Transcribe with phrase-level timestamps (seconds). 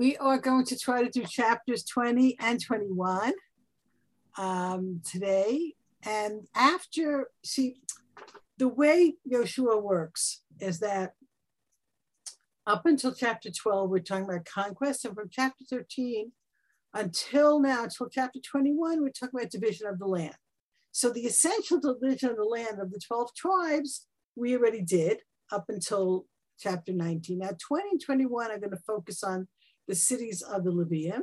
[0.00, 3.34] we are going to try to do chapters 20 and 21
[4.38, 5.74] um, today.
[6.02, 7.82] And after, see,
[8.56, 11.12] the way Yoshua works is that
[12.66, 15.04] up until chapter 12, we're talking about conquest.
[15.04, 16.32] And from chapter 13
[16.94, 20.34] until now, until chapter 21, we're talking about division of the land.
[20.92, 25.18] So the essential division of the land of the 12 tribes, we already did
[25.52, 26.24] up until
[26.58, 27.40] chapter 19.
[27.40, 29.46] Now 20 and 21 are going to focus on
[29.90, 31.22] the cities of the Levium.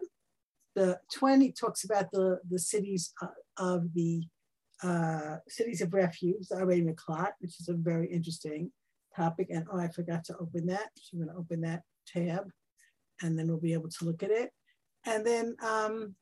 [0.75, 4.24] The 20 talks about the, the cities uh, of the
[4.83, 8.71] uh, cities of refuge, the Arei Miklat, which is a very interesting
[9.15, 9.47] topic.
[9.50, 10.89] And oh, I forgot to open that.
[10.97, 12.50] So I'm going to open that tab
[13.21, 14.51] and then we'll be able to look at it.
[15.05, 16.15] And then um,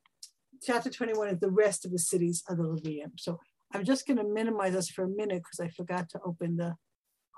[0.61, 3.13] chapter 21 is the rest of the cities of the Levium.
[3.17, 3.39] So
[3.73, 6.75] I'm just going to minimize this for a minute because I forgot to open the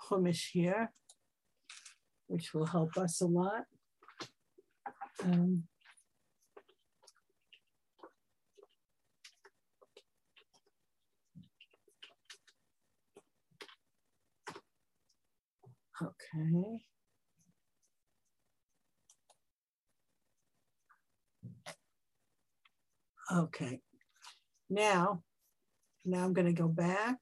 [0.04, 0.92] Chumash here,
[2.28, 3.64] which will help us a lot.
[5.24, 5.64] Um,
[16.02, 16.80] okay.
[23.36, 23.82] Okay.
[24.70, 25.24] Now,
[26.06, 27.18] now I'm going to go back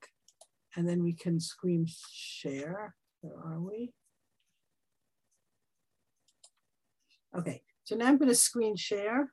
[0.75, 2.95] and then we can screen share.
[3.22, 3.94] Where are we?
[7.38, 9.31] Okay, so now I'm going to screen share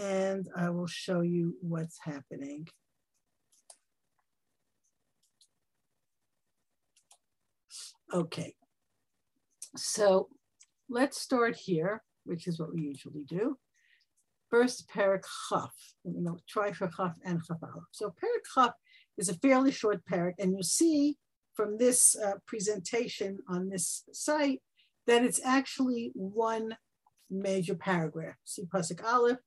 [0.00, 2.66] and I will show you what's happening.
[8.12, 8.54] Okay,
[9.76, 10.28] so
[10.88, 13.56] let's start here, which is what we usually do.
[14.50, 15.70] First, Perik Chaf,
[16.02, 17.58] you know, try for Chaf and Chaf
[17.92, 18.72] So Perik Chaf
[19.16, 21.16] is a fairly short parak, and you'll see
[21.54, 24.60] from this uh, presentation on this site
[25.06, 26.74] that it's actually one
[27.30, 28.36] major paragraph.
[28.44, 29.38] See Pasuk Aleph,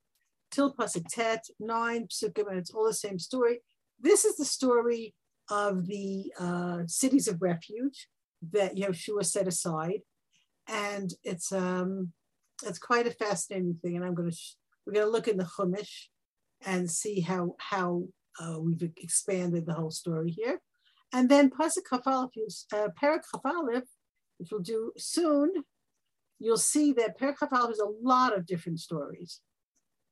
[0.50, 3.60] till Pasuk Tet, nine Psukim, and it's all the same story.
[4.00, 5.14] This is the story
[5.50, 8.08] of the uh, cities of refuge
[8.52, 10.00] that Yeshua set aside.
[10.68, 12.12] And it's um,
[12.64, 13.96] it's quite a fascinating thing.
[13.96, 14.36] And I'm going to,
[14.86, 16.06] we're going to look in the Chumash
[16.64, 18.04] and see how, how
[18.40, 20.60] uh, we've expanded the whole story here.
[21.12, 23.82] And then Pasuk Chafalif, uh, Perak Chafalif,
[24.38, 25.52] which we'll do soon,
[26.38, 29.40] you'll see that Perak Chafalif has a lot of different stories.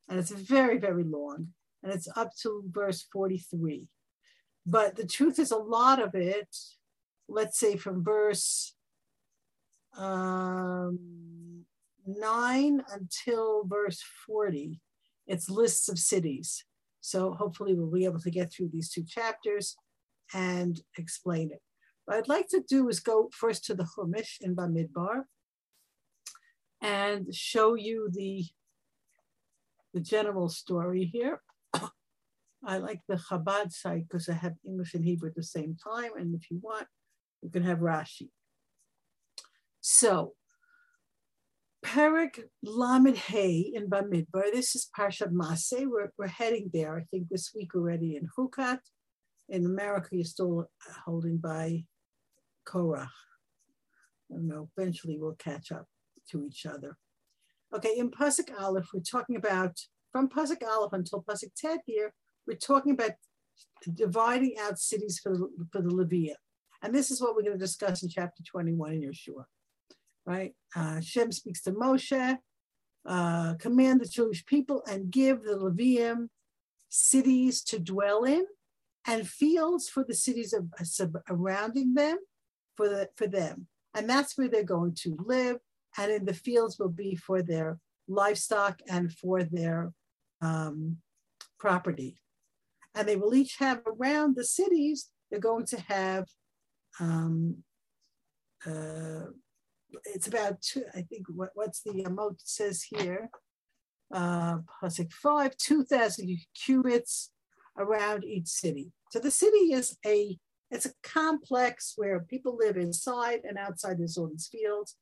[0.09, 1.49] And it's very, very long.
[1.83, 3.89] And it's up to verse 43.
[4.65, 6.57] But the truth is, a lot of it,
[7.29, 8.75] let's say from verse
[9.97, 11.65] um,
[12.07, 14.81] 9 until verse 40,
[15.27, 16.65] it's lists of cities.
[17.01, 19.77] So hopefully we'll be able to get through these two chapters
[20.33, 21.61] and explain it.
[22.05, 25.23] What I'd like to do is go first to the Chumash in Bamidbar
[26.83, 28.45] and show you the,
[29.95, 31.41] the general story here.
[32.65, 36.11] I like the Chabad site because I have English and Hebrew at the same time.
[36.19, 36.89] And if you want,
[37.41, 38.31] you can have Rashi.
[39.81, 40.35] So
[41.85, 44.53] Perik Lamed Hay in Bamidbar.
[44.53, 45.87] This is Parshat Maseh.
[45.89, 48.79] We're, we're heading there, I think, this week already in Hukat.
[49.49, 50.71] In America, you're still
[51.05, 51.85] holding by
[52.67, 53.09] Korach.
[54.31, 55.87] I don't know, eventually we'll catch up
[56.31, 56.97] to each other.
[57.75, 59.79] Okay, in Pasuk Aleph, we're talking about,
[60.11, 62.13] from Pasuk Aleph until Pasuk Tet here,
[62.47, 63.13] we're talking about
[63.95, 66.35] dividing out cities for the, for the Levium.
[66.83, 69.45] And this is what we're going to discuss in chapter 21 in Yeshua
[70.27, 70.55] right?
[70.75, 72.39] Uh, Shem speaks to Moshe,
[73.07, 76.29] uh, command the Jewish people and give the Levium
[76.89, 78.45] cities to dwell in
[79.07, 82.19] and fields for the cities of, uh, surrounding them
[82.77, 83.67] for, the, for them.
[83.95, 85.59] And that's where they're going to live.
[85.99, 89.93] And in the fields will be for their livestock and for their
[90.41, 90.99] um,
[91.59, 92.21] property.
[92.95, 96.27] And they will each have around the cities, they're going to have
[97.01, 97.63] um,
[98.67, 99.27] uh,
[100.05, 103.31] it's about two, I think what, what's the amount says here,
[104.13, 107.31] uh, Pasuk 5, 2,000 cubits
[107.79, 108.93] around each city.
[109.11, 110.39] So the city is a,
[110.71, 114.97] it's a complex where people live inside and outside the all these fields.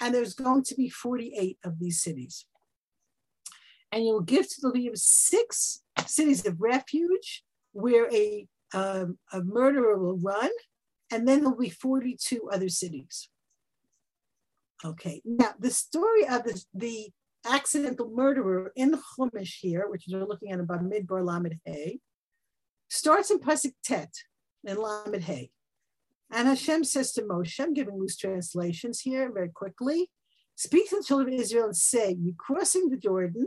[0.00, 2.46] And there's going to be 48 of these cities.
[3.92, 9.96] And you'll give to the Levium six cities of refuge where a, um, a murderer
[9.98, 10.50] will run.
[11.12, 13.28] And then there'll be 42 other cities.
[14.84, 17.08] Okay, now the story of the, the
[17.46, 22.00] accidental murderer in Chumash here, which we're looking at about Midbar Lamed Hay,
[22.88, 24.12] starts in Pasuk Tet
[24.64, 25.50] in Lamed Hay.
[26.30, 30.10] And Hashem says to Moshe, I'm giving loose translations here very quickly.
[30.56, 33.46] speak to the children of Israel and say, You're crossing the Jordan,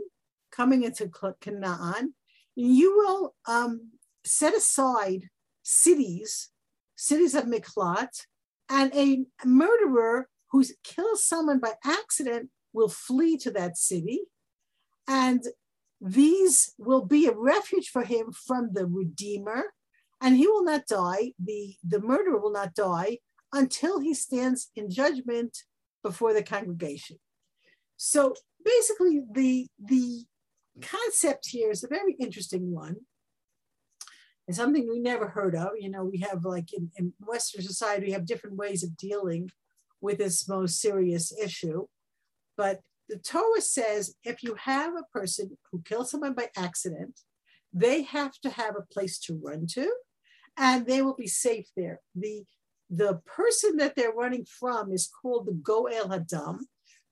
[0.50, 1.10] coming into
[1.40, 2.14] Canaan,
[2.54, 3.92] you will um,
[4.24, 5.28] set aside
[5.62, 6.50] cities,
[6.96, 8.26] cities of Miklat,
[8.68, 14.20] and a murderer who kills someone by accident will flee to that city.
[15.06, 15.42] And
[16.00, 19.72] these will be a refuge for him from the Redeemer,
[20.20, 23.18] and he will not die, the, the murderer will not die
[23.52, 25.56] until he stands in judgment
[26.02, 27.18] before the congregation.
[27.96, 28.34] So
[28.64, 30.24] basically, the, the
[30.80, 32.96] concept here is a very interesting one
[34.46, 35.70] and something we never heard of.
[35.78, 39.50] You know, we have like in, in Western society, we have different ways of dealing
[40.00, 41.86] with this most serious issue.
[42.56, 47.20] But the Torah says if you have a person who kills someone by accident,
[47.72, 49.90] they have to have a place to run to
[50.58, 52.00] and they will be safe there.
[52.14, 52.44] The,
[52.90, 56.58] the person that they're running from is called the Goel Hadam,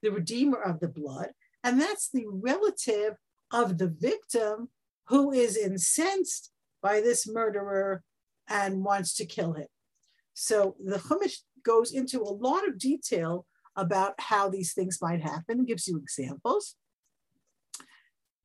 [0.01, 1.29] the redeemer of the blood.
[1.63, 3.15] And that's the relative
[3.51, 4.69] of the victim
[5.07, 6.51] who is incensed
[6.81, 8.03] by this murderer
[8.49, 9.67] and wants to kill him.
[10.33, 13.45] So the Chumash goes into a lot of detail
[13.75, 16.75] about how these things might happen, gives you examples.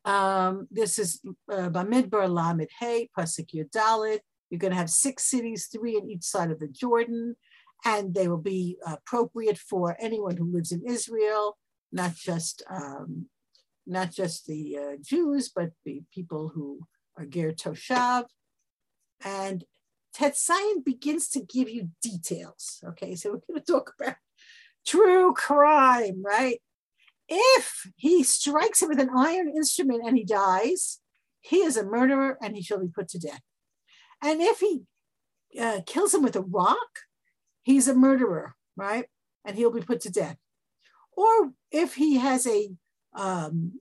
[0.04, 1.20] Um, this is
[1.50, 4.20] uh, Bamidbar Lamed Hey, Pasuk Yudalit.
[4.52, 7.36] You're going to have six cities, three on each side of the Jordan,
[7.86, 11.56] and they will be appropriate for anyone who lives in Israel,
[11.90, 13.28] not just um,
[13.86, 16.80] not just the uh, Jews, but the people who
[17.16, 18.24] are Ger Toshav.
[19.24, 19.64] And
[20.14, 22.84] Tetzayin begins to give you details.
[22.88, 24.16] Okay, so we're going to talk about
[24.86, 26.60] true crime, right?
[27.26, 30.98] If he strikes him with an iron instrument and he dies,
[31.40, 33.40] he is a murderer and he shall be put to death.
[34.22, 34.84] And if he
[35.60, 37.00] uh, kills him with a rock,
[37.62, 39.06] he's a murderer, right?
[39.44, 40.36] And he'll be put to death.
[41.16, 42.70] Or if he has a
[43.14, 43.80] um,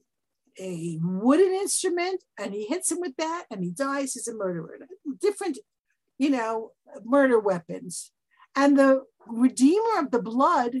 [0.58, 4.78] a wooden instrument and he hits him with that and he dies, he's a murderer.
[5.20, 5.58] Different,
[6.18, 6.72] you know,
[7.04, 8.10] murder weapons.
[8.54, 10.76] And the redeemer of the blood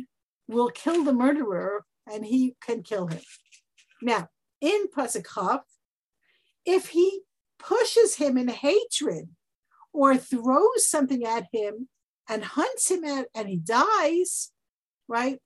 [0.46, 3.20] will kill the murderer and he can kill him.
[4.02, 4.28] Now,
[4.60, 5.60] in Pasuk
[6.66, 7.22] if he
[7.58, 9.28] pushes him in hatred
[9.92, 11.88] or throws something at him
[12.28, 14.50] and hunts him at and he dies,
[15.08, 15.38] right?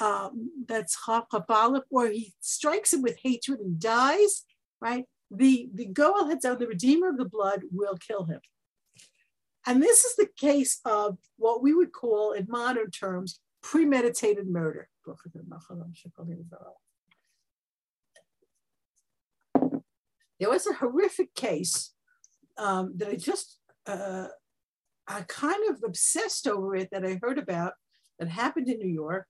[0.00, 4.44] um, that's Chaf Aleph, or he strikes him with hatred and dies,
[4.80, 5.04] right?
[5.30, 8.40] The, the Goel Hadam, the Redeemer of the blood, will kill him.
[9.66, 14.88] And this is the case of what we would call, in modern terms, premeditated murder.
[20.40, 21.92] There was a horrific case
[22.58, 24.28] um, that I just, uh,
[25.06, 27.74] I kind of obsessed over it that I heard about
[28.18, 29.26] that happened in New York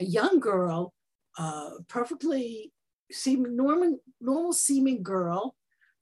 [0.00, 0.94] a young girl,
[1.38, 2.72] uh, perfectly
[3.12, 5.54] seeming normal, normal seeming girl.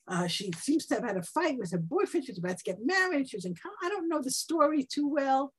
[0.07, 2.25] Uh, she seems to have had a fight with her boyfriend.
[2.25, 3.29] She was about to get married.
[3.29, 5.53] She was in, I don't know the story too well,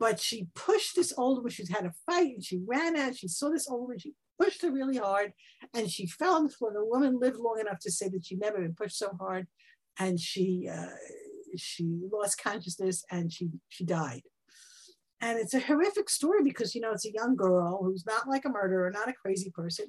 [0.00, 1.52] but she pushed this older woman.
[1.52, 3.16] She's had a fight and she ran out.
[3.16, 3.98] She saw this older woman.
[3.98, 5.32] She pushed her really hard
[5.74, 6.72] and she fell on the floor.
[6.72, 9.46] The woman lived long enough to say that she'd never been pushed so hard.
[9.98, 10.86] And she, uh,
[11.56, 14.22] she lost consciousness and she, she died.
[15.20, 18.44] And it's a horrific story because, you know, it's a young girl who's not like
[18.44, 19.86] a murderer, not a crazy person,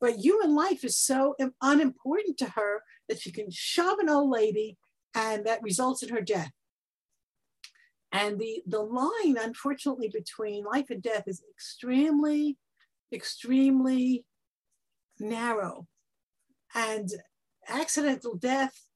[0.00, 4.76] but human life is so unimportant to her that she can shove an old lady
[5.14, 6.52] and that results in her death.
[8.12, 12.56] And the, the line, unfortunately, between life and death is extremely,
[13.12, 14.24] extremely
[15.18, 15.86] narrow.
[16.74, 17.08] And
[17.68, 18.87] accidental death,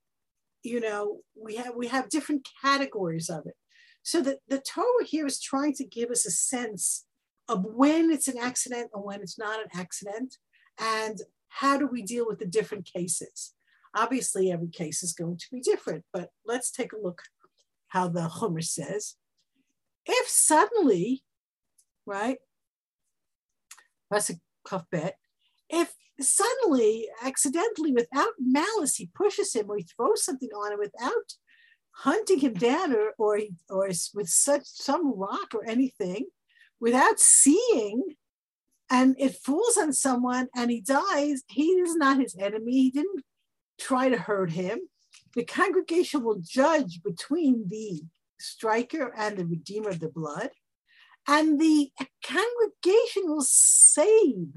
[0.63, 3.55] you know, we have we have different categories of it.
[4.03, 7.05] So the, the Torah here is trying to give us a sense
[7.49, 10.37] of when it's an accident and when it's not an accident,
[10.79, 13.55] and how do we deal with the different cases.
[13.95, 17.23] Obviously, every case is going to be different, but let's take a look
[17.89, 19.17] how the Chumash says.
[20.07, 21.23] If suddenly,
[22.07, 22.39] right,
[25.73, 31.33] if suddenly, accidentally, without malice, he pushes him or he throws something on him without
[31.93, 36.27] hunting him down or, or, or with such some rock or anything
[36.81, 38.03] without seeing
[38.91, 42.73] and it falls on someone and he dies, he is not his enemy.
[42.73, 43.25] He didn't
[43.81, 44.81] try to hurt him.
[45.35, 48.03] The congregation will judge between the
[48.39, 50.51] striker and the redeemer of the blood.
[51.27, 51.91] And the
[52.23, 54.49] congregation will save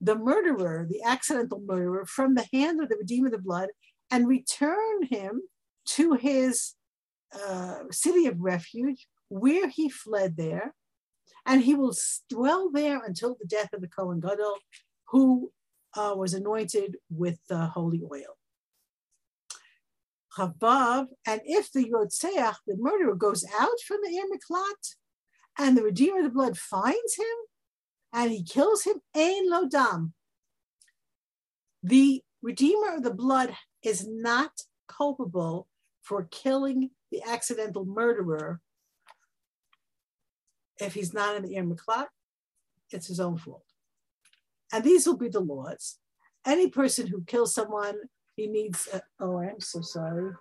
[0.00, 3.68] the murderer, the accidental murderer, from the hand of the redeemer of the blood
[4.10, 5.42] and return him
[5.86, 6.74] to his
[7.46, 10.74] uh, city of refuge where he fled there.
[11.46, 11.94] and he will
[12.28, 14.56] dwell there until the death of the Kohen Gadol,
[15.08, 15.50] who
[15.96, 18.36] uh, was anointed with the holy oil.
[20.36, 24.94] Chaf Vav, and if the Rotzeach, the murderer, goes out from the Ir Miklat,
[25.58, 27.36] and the Redeemer of the blood finds him,
[28.12, 30.12] and he kills him, Ein Lodam.
[31.82, 34.52] The Redeemer of the blood is not
[34.88, 35.68] culpable
[36.02, 38.60] for killing the accidental murderer
[40.80, 42.06] if he's not in the Ir Miklat,
[42.90, 43.64] it's his own fault.
[44.72, 45.98] And these will be the laws.
[46.46, 47.96] Any person who kills someone,
[48.36, 50.32] he needs, a, oh, I'm so sorry.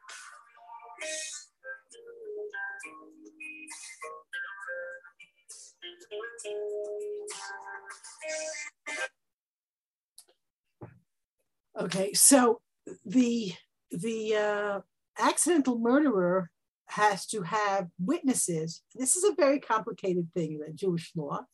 [11.79, 12.61] Okay, so
[13.05, 13.53] the
[13.91, 14.79] the uh,
[15.17, 16.51] accidental murderer
[16.88, 18.81] has to have witnesses.
[18.95, 21.45] This is a very complicated thing in Jewish law.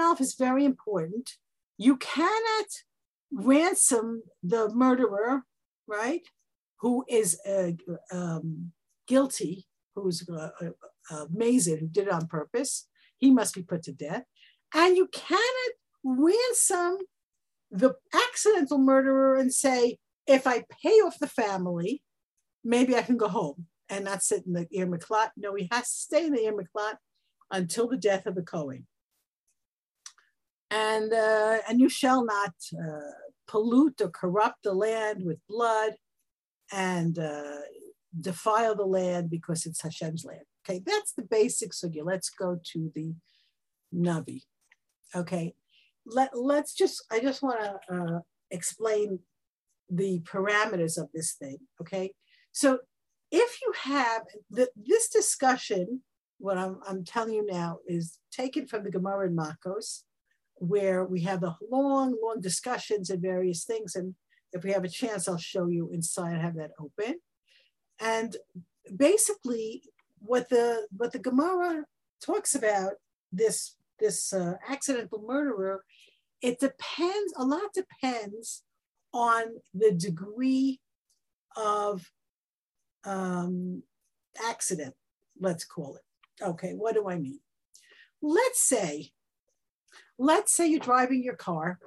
[0.00, 1.32] Aleph is very important.
[1.78, 2.66] You cannot
[3.30, 5.44] ransom the murderer,
[5.86, 6.22] right,
[6.80, 7.72] who is uh,
[8.10, 8.72] um,
[9.06, 10.70] guilty, who's uh, uh,
[11.10, 12.88] uh, who did it on purpose.
[13.18, 14.24] He must be put to death.
[14.76, 15.72] And you cannot
[16.04, 16.98] ransom
[17.70, 22.02] the accidental murderer and say, if I pay off the family,
[22.62, 25.30] maybe I can go home and not sit in the Ir Miklat.
[25.34, 26.96] No, he has to stay in the Ir Miklat
[27.50, 28.86] until the death of the Kohen.
[30.70, 33.12] And, uh, and you shall not uh,
[33.48, 35.94] pollute or corrupt the land with blood
[36.70, 37.60] and uh,
[38.20, 40.42] defile the land because it's Hashem's land.
[40.68, 42.04] Okay, that's the basics of you.
[42.04, 43.14] Let's go to the
[43.94, 44.42] Navi.
[45.14, 45.54] Okay,
[46.04, 48.20] Let, let's just, I just want to uh,
[48.50, 49.20] explain
[49.88, 51.58] the parameters of this thing.
[51.80, 52.12] Okay,
[52.52, 52.80] so
[53.30, 56.02] if you have the, this discussion,
[56.38, 60.02] what I'm, I'm telling you now is taken from the Gemara in Makos,
[60.56, 63.94] where we have the long, long discussions and various things.
[63.94, 64.14] And
[64.52, 66.36] if we have a chance, I'll show you inside.
[66.36, 67.16] I have that open.
[68.00, 68.36] And
[68.94, 69.82] basically,
[70.18, 71.84] what the what the Gemara
[72.24, 72.94] talks about
[73.32, 75.84] this this uh, accidental murderer,
[76.42, 77.32] it depends.
[77.36, 78.62] A lot depends
[79.12, 80.80] on the degree
[81.56, 82.10] of
[83.04, 83.82] um,
[84.48, 84.94] accident,
[85.40, 86.44] let's call it.
[86.44, 87.40] Okay, what do I mean?
[88.20, 89.12] Let's say,
[90.18, 91.78] let's say you're driving your car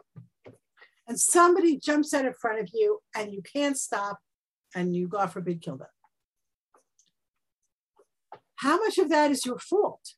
[1.07, 4.19] and somebody jumps out in front of you and you can't stop
[4.75, 5.87] and you, God forbid, kill them.
[8.55, 10.13] How much of that is your fault?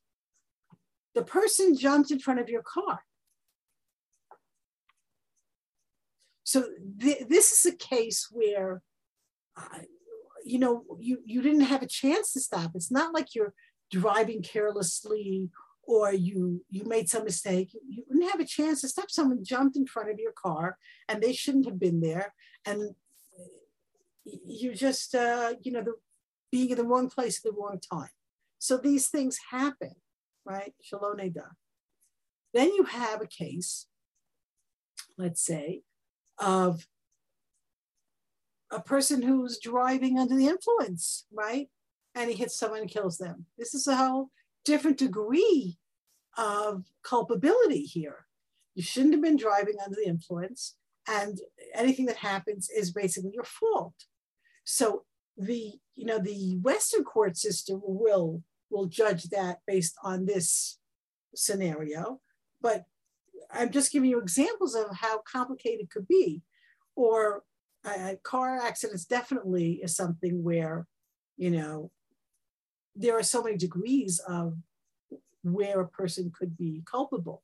[1.13, 3.03] The person jumped in front of your car.
[6.43, 6.65] So
[6.99, 8.81] th- this is a case where
[9.57, 9.79] uh,
[10.43, 12.71] you know, you, you didn't have a chance to stop.
[12.75, 13.53] It's not like you're
[13.91, 15.49] driving carelessly
[15.83, 17.73] or you you made some mistake.
[17.87, 19.11] You didn't have a chance to stop.
[19.11, 20.77] Someone jumped in front of your car
[21.07, 22.33] and they shouldn't have been there.
[22.65, 22.95] And
[24.23, 25.93] you just, uh, you know, the,
[26.51, 28.09] being in the wrong place at the wrong time.
[28.59, 29.95] So these things happen,
[30.45, 30.73] right?
[30.81, 31.17] Shalom
[32.53, 33.87] Then you have a case,
[35.17, 35.81] let's say,
[36.37, 36.87] of
[38.71, 41.69] a person who's driving under the influence, right?
[42.15, 43.45] And he hits someone and kills them.
[43.57, 44.31] This is a whole
[44.65, 45.77] different degree
[46.37, 48.25] of culpability here.
[48.75, 50.75] You shouldn't have been driving under the influence,
[51.07, 51.39] and
[51.75, 54.05] anything that happens is basically your fault.
[54.63, 55.03] So
[55.37, 60.79] the you know the Western court system will will judge that based on this
[61.35, 62.19] scenario,
[62.61, 62.85] but
[63.51, 66.41] I'm just giving you examples of how complicated it could be.
[66.95, 67.43] Or
[67.85, 70.87] uh, car accidents definitely is something where,
[71.37, 71.91] you know,
[72.95, 74.55] there are so many degrees of
[75.43, 77.43] where a person could be culpable.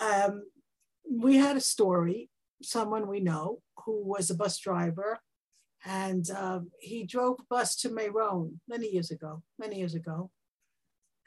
[0.00, 0.44] Um,
[1.10, 2.30] we had a story,
[2.62, 5.20] someone we know who was a bus driver,
[5.84, 10.30] and um, he drove a bus to Meron many years ago, many years ago.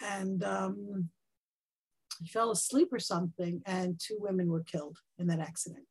[0.01, 1.09] And um,
[2.21, 5.85] he fell asleep or something, and two women were killed in that accident.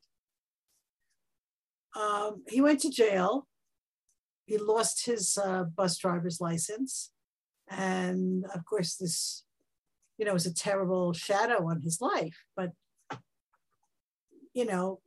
[1.94, 3.46] Um, he went to jail.
[4.46, 7.10] He lost his uh, bus driver's license.
[7.68, 9.44] And of course, this,
[10.18, 12.36] you know, was a terrible shadow on his life.
[12.56, 12.72] But,
[14.52, 15.00] you know,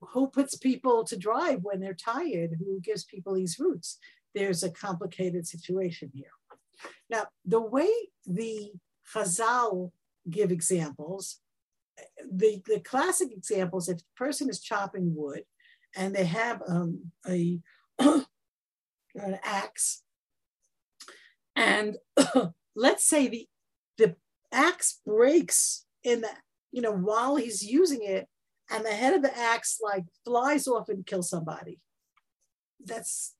[0.00, 2.56] who puts people to drive when they're tired?
[2.58, 3.98] Who gives people these routes?
[4.34, 6.30] There's a complicated situation here.
[7.08, 7.90] Now, the way
[8.26, 8.72] the
[9.12, 9.90] Chazal
[10.28, 11.40] give examples,
[12.30, 15.42] the, the classic examples, if the person is chopping wood
[15.96, 17.60] and they have um, a
[17.98, 20.02] an axe.
[21.56, 21.96] And
[22.76, 23.48] let's say the
[23.98, 24.16] the
[24.52, 26.30] axe breaks in the,
[26.72, 28.28] you know, while he's using it,
[28.70, 31.80] and the head of the axe like flies off and kills somebody.
[32.84, 33.34] That's,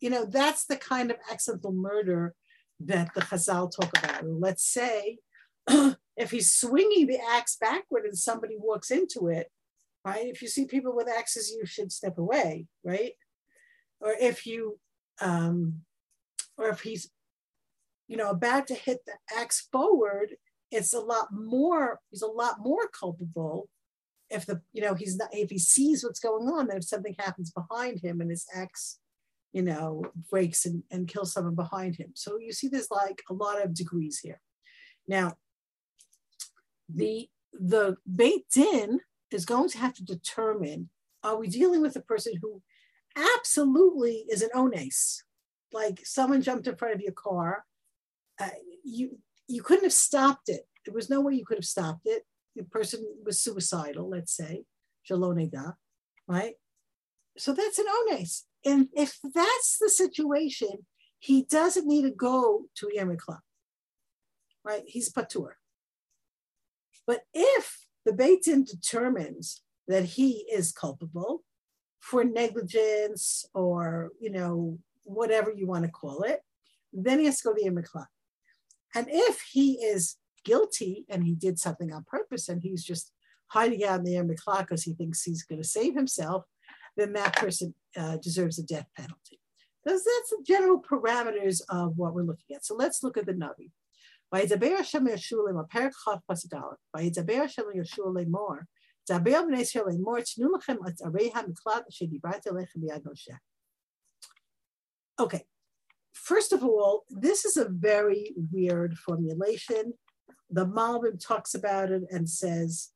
[0.00, 2.34] you know, that's the kind of accidental murder
[2.80, 4.24] that the Chazal talk about.
[4.24, 5.18] Let's say
[6.16, 9.48] if he's swinging the axe backward and somebody walks into it,
[10.04, 10.26] right?
[10.26, 13.12] If you see people with axes, you should step away, right?
[14.00, 14.78] Or if you,
[15.20, 15.80] um,
[16.56, 17.10] or if he's,
[18.06, 20.36] you know, about to hit the axe forward,
[20.70, 22.00] it's a lot more.
[22.10, 23.68] He's a lot more culpable
[24.30, 25.28] if the, you know, he's not.
[25.32, 28.98] If he sees what's going on, then if something happens behind him and his ex,
[29.52, 32.12] you know, breaks and, and kills someone behind him.
[32.14, 34.40] So you see, there's like a lot of degrees here.
[35.06, 35.34] Now,
[36.88, 40.90] the the Beit Din is going to have to determine
[41.22, 42.62] are we dealing with a person who
[43.16, 45.24] absolutely is an ones,
[45.72, 47.64] like someone jumped in front of your car,
[48.40, 48.48] uh,
[48.84, 49.18] you
[49.48, 50.66] you couldn't have stopped it.
[50.84, 52.22] There was no way you could have stopped it.
[52.58, 54.64] The person was suicidal, let's say,
[55.08, 55.74] shalonega,
[56.26, 56.54] right?
[57.38, 58.44] So that's an ones.
[58.64, 60.86] And if that's the situation,
[61.18, 63.16] he doesn't need to go to Yom
[64.64, 64.82] right?
[64.86, 65.52] He's patur.
[67.06, 71.42] But if the Beit Din determines that he is culpable
[72.00, 76.40] for negligence or, you know, whatever you want to call it,
[76.92, 78.06] then he has to go to the Ir Miklat.
[78.94, 83.12] And if he is guilty and he did something on purpose and he's just
[83.48, 86.44] hiding out in the Ir Miklat because he thinks he's going to save himself,
[86.96, 89.40] then that person uh, deserves a death penalty.
[89.84, 92.64] Those that's the general parameters of what we're looking at.
[92.64, 93.70] So let's look at the Navi.
[105.18, 105.46] Okay,
[106.12, 109.94] first of all, this is a very weird formulation.
[110.50, 112.90] The Malbim talks about it and says,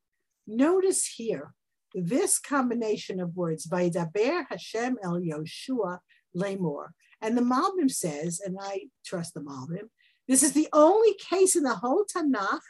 [0.47, 1.55] notice here,
[1.95, 5.99] this combination of words, Vaidaber Hashem El Yoshua
[6.35, 6.89] Lemor.
[7.21, 9.91] And the Malbim says, and I trust the Malbim,
[10.27, 12.61] this is the only case in the whole Tanakh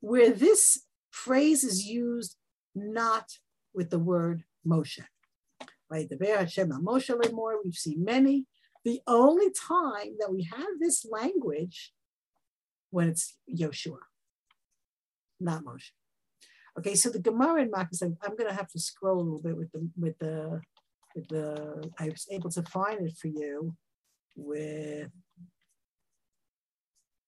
[0.00, 2.36] where this phrase is used
[2.74, 3.30] not
[3.74, 5.04] with the word Moshe.
[5.90, 8.46] The Hashem Moshe Lemor, we've seen many.
[8.84, 11.92] The only time that we have this language
[12.90, 13.98] when it's Yoshua,
[15.44, 15.90] not Moshe.
[16.78, 19.56] Okay, so the Gemara in Makos, I'm, going to have to scroll a little bit
[19.56, 20.60] with the with the
[21.14, 21.90] with the.
[21.98, 23.76] I was able to find it for you
[24.36, 25.10] with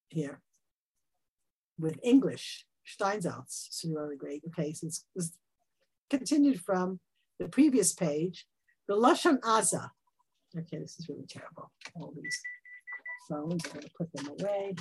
[0.09, 0.41] here
[1.77, 4.41] with English, Steinsaltz, so you're really great.
[4.47, 5.37] Okay, so it's, it's
[6.09, 6.99] continued from
[7.39, 8.45] the previous page,
[8.87, 9.89] the Lashon Aza.
[10.57, 11.71] Okay, this is really terrible.
[11.95, 12.39] All these
[13.29, 14.75] phones, I'm gonna put them away.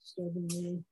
[0.00, 0.84] Disturbing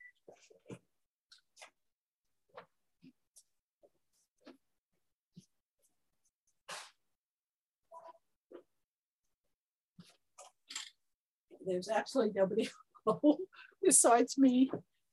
[11.66, 12.68] There's absolutely nobody
[13.83, 14.70] besides me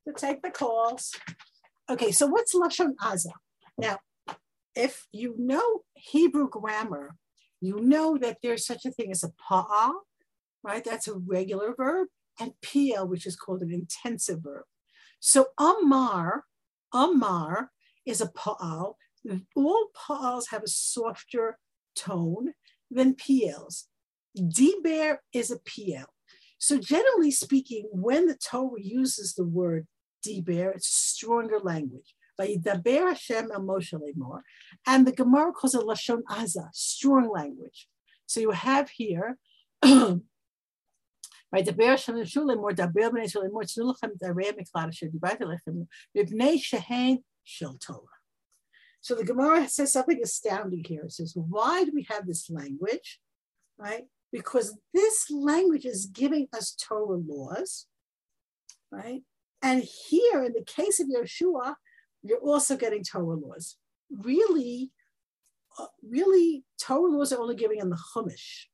[0.08, 1.12] to take the calls.
[1.89, 3.32] Okay, so what's Lashon Aza?
[3.78, 4.00] Now,
[4.76, 7.16] if you know Hebrew grammar,
[7.62, 9.94] you know that there's such a thing as a pa'al,
[10.63, 10.84] right?
[10.84, 12.08] That's a regular verb,
[12.39, 14.63] and piel, which is called an intensive verb.
[15.20, 16.46] So amar,
[16.94, 17.72] amar
[18.06, 18.96] is a pa'al.
[19.56, 21.58] All pa'als have a softer
[21.96, 22.54] tone
[22.92, 23.86] than piels.
[24.38, 26.06] Diber is a piel.
[26.63, 29.86] So generally speaking, when the Torah uses the word
[30.26, 32.15] diber, it's stronger language.
[32.39, 34.39] Vayidaber Hashem el Moshe lemor,
[34.88, 37.89] and the Gemara calls it lashon aza, strong language.
[38.28, 39.38] So you have here.
[39.84, 40.15] So
[49.15, 51.04] the Gemara says something astounding here.
[51.04, 53.19] It says, why do we have this language?
[53.78, 54.06] Right?
[54.34, 57.86] Because this language is giving us Torah laws,
[58.91, 59.22] right?
[59.62, 61.76] And here, in the case of Yeshua,
[62.24, 63.78] you're also getting Torah laws.
[64.12, 64.91] Really,
[65.78, 68.65] uh, really, Torah laws are only giving in the Chumash.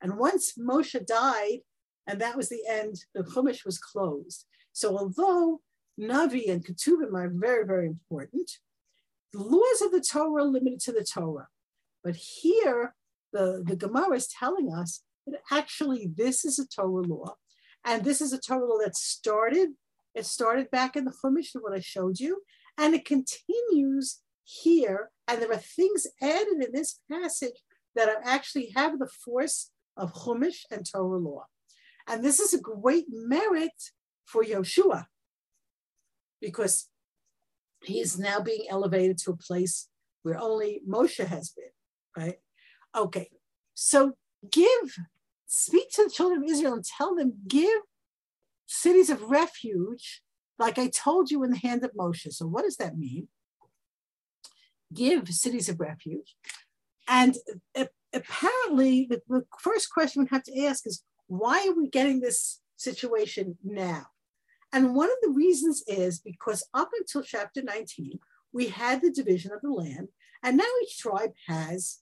[0.00, 1.58] And once Moshe died,
[2.06, 4.46] and that was the end, the Chumash was closed.
[4.72, 5.60] So although
[6.00, 8.50] Navi and Ketuvim are very, very important,
[9.32, 11.48] the laws of the Torah are limited to the Torah.
[12.04, 12.94] But here,
[13.32, 17.34] the, the Gemara is telling us that actually this is a Torah law.
[17.84, 19.70] And this is a Torah law that started,
[20.14, 22.42] it started back in the Chumash, what I showed you,
[22.76, 25.10] and it continues here.
[25.28, 27.62] And there are things added in this passage
[27.94, 31.46] that are actually have the force of Chumash and Torah law.
[32.06, 33.70] And this is a great merit
[34.24, 35.06] for Yoshua,
[36.40, 36.88] because
[37.82, 39.88] he is now being elevated to a place
[40.22, 41.72] where only Moshe has been,
[42.16, 42.36] right?
[42.96, 43.28] Okay,
[43.74, 44.12] so
[44.50, 44.96] give,
[45.46, 47.80] speak to the children of Israel and tell them, give
[48.66, 50.22] cities of refuge,
[50.58, 52.32] like I told you in the hand of Moshe.
[52.32, 53.28] So, what does that mean?
[54.92, 56.36] Give cities of refuge.
[57.08, 57.36] And
[58.12, 62.60] apparently, the, the first question we have to ask is why are we getting this
[62.76, 64.06] situation now?
[64.72, 68.18] And one of the reasons is because up until chapter 19,
[68.52, 70.08] we had the division of the land,
[70.42, 71.98] and now each tribe has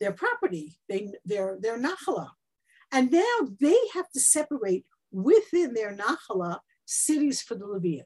[0.00, 2.30] their property, they, their, their nachala.
[2.92, 8.04] And now they have to separate within their nachala cities for the Levium.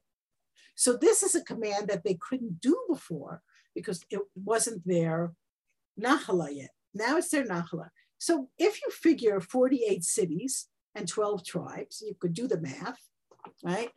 [0.75, 3.43] So this is a command that they couldn't do before
[3.75, 5.33] because it wasn't their
[6.01, 6.71] nachala yet.
[6.93, 7.89] Now it's their nachala.
[8.19, 12.99] So if you figure 48 cities and 12 tribes, you could do the math
[13.63, 13.91] right?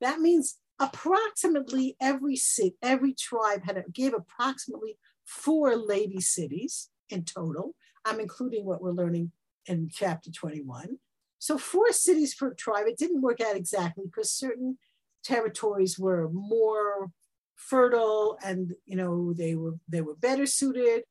[0.00, 7.24] That means approximately every city, every tribe had to gave approximately four lady cities in
[7.24, 7.74] total.
[8.04, 9.32] I'm including what we're learning
[9.66, 10.98] in chapter 21.
[11.38, 12.86] So four cities per tribe.
[12.86, 14.78] It didn't work out exactly because certain
[15.22, 17.10] territories were more
[17.56, 21.02] fertile and you know they were they were better suited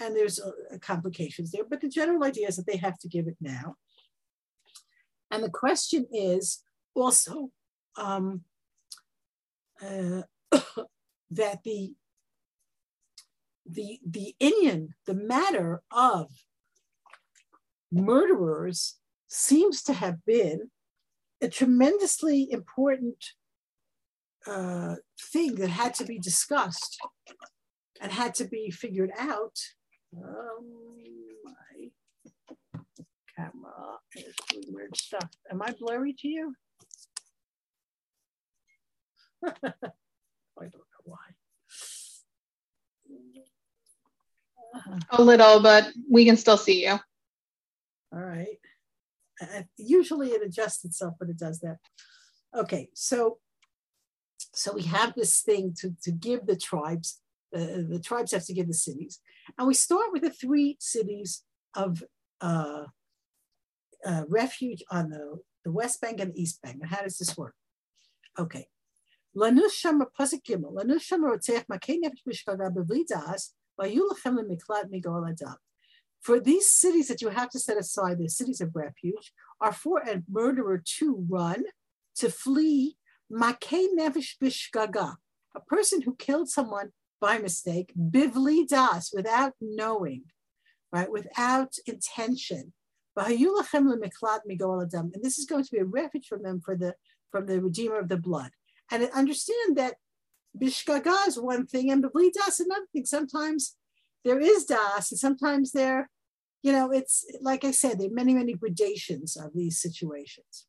[0.00, 3.28] and there's uh, complications there but the general idea is that they have to give
[3.28, 3.76] it now
[5.30, 6.62] and the question is
[6.94, 7.50] also
[7.96, 8.42] um,
[9.80, 10.22] uh,
[11.30, 11.92] that the
[13.66, 16.30] the the inyan, the matter of
[17.90, 18.96] murderers
[19.28, 20.70] seems to have been
[21.40, 23.24] a tremendously important
[24.46, 24.96] uh,
[25.32, 26.98] thing that had to be discussed
[28.00, 29.58] and had to be figured out.
[30.16, 30.84] Um,
[31.44, 31.90] my
[33.36, 35.30] camera is doing weird stuff.
[35.50, 36.54] Am I blurry to you?
[39.44, 39.50] I
[40.58, 41.33] don't know why.
[44.74, 44.98] Uh-huh.
[45.10, 46.98] A little, but we can still see you.
[48.12, 48.58] All right.
[49.40, 51.78] Uh, usually it adjusts itself but it does that.
[52.56, 53.38] Okay, so
[54.54, 57.20] so we have this thing to, to give the tribes,
[57.54, 59.20] uh, the tribes have to give the cities.
[59.58, 61.42] And we start with the three cities
[61.74, 62.04] of
[62.40, 62.84] uh,
[64.06, 66.78] uh, refuge on the, the West Bank and the East Bank.
[66.80, 67.54] And how does this work?
[68.38, 68.68] Okay.
[69.36, 70.72] Lanusham Pasikimel,
[72.72, 73.50] Bevlidas,
[76.20, 79.98] for these cities that you have to set aside, the cities of refuge, are for
[80.00, 81.64] a murderer to run,
[82.16, 82.96] to flee,
[83.30, 85.16] makay nevish bishgaga,
[85.54, 90.24] a person who killed someone by mistake, bivli das, without knowing,
[90.92, 92.72] right, without intention.
[93.16, 93.38] And
[95.22, 96.94] this is going to be a refuge from them for the
[97.30, 98.50] from the redeemer of the blood.
[98.90, 99.94] And understand that
[100.56, 103.06] bishgaga is one thing and b'bli das another thing.
[103.06, 103.76] Sometimes
[104.24, 106.10] there is das, and sometimes there,
[106.62, 110.66] you know, it's like I said, there are many, many gradations of these situations.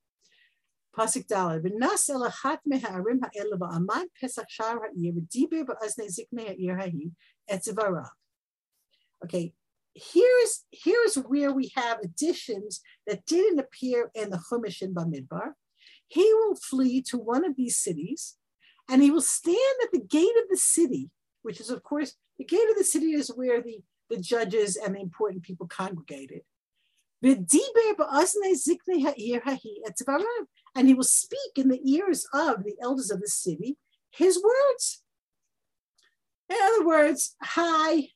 [0.97, 7.11] Pasuk Dalad, v'nas elachat me'ha'arim ha'el ba'amad pesach shar ha'ir v'diber ba'azne zikne ha'ir ha'i
[7.49, 8.09] etzivarav.
[9.23, 9.53] Okay,
[9.93, 15.53] here's here's where we have additions that didn't appear in the Chumash in Bamidbar
[16.07, 18.35] he will flee to one of these cities
[18.89, 21.09] and he will stand at the gate of the city,
[21.41, 24.95] which is, of course, the gate of the city is where the, the judges and
[24.95, 26.41] the important people congregated.
[27.23, 27.49] And
[30.87, 33.77] he will speak in the ears of the elders of the city
[34.15, 35.01] his words.
[36.49, 38.09] In other words, hi,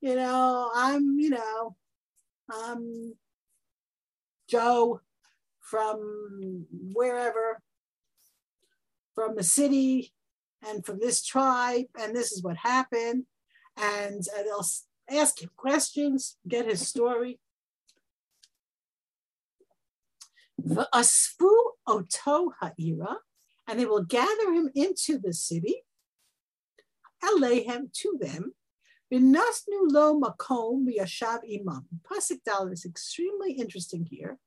[0.00, 1.76] you know, I'm, you know,
[2.50, 3.14] I'm
[4.48, 5.00] Joe
[5.60, 7.60] from wherever,
[9.14, 10.12] from the city
[10.66, 13.24] and from this tribe, and this is what happened.
[13.76, 17.40] And uh, they'll ask him questions, get his story.
[20.94, 21.50] Asfu
[21.86, 23.16] oto ha'ira,
[23.66, 25.82] and they will gather him into the city,
[27.24, 28.52] alehem to them,
[29.12, 31.84] Binasnu lo makom imam.
[32.02, 34.38] Pasuk Dal is extremely interesting here,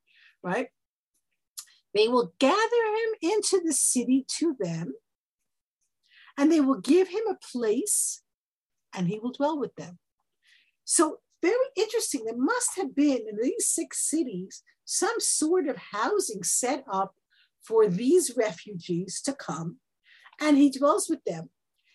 [0.42, 0.70] right?
[1.96, 4.96] They will gather him into the city to them,
[6.38, 8.22] and they will give him a place,
[8.94, 9.98] and he will dwell with them.
[10.84, 12.26] So, very interesting.
[12.26, 17.16] There must have been in these six cities some sort of housing set up
[17.62, 19.78] for these refugees to come,
[20.40, 21.50] and he dwells with them.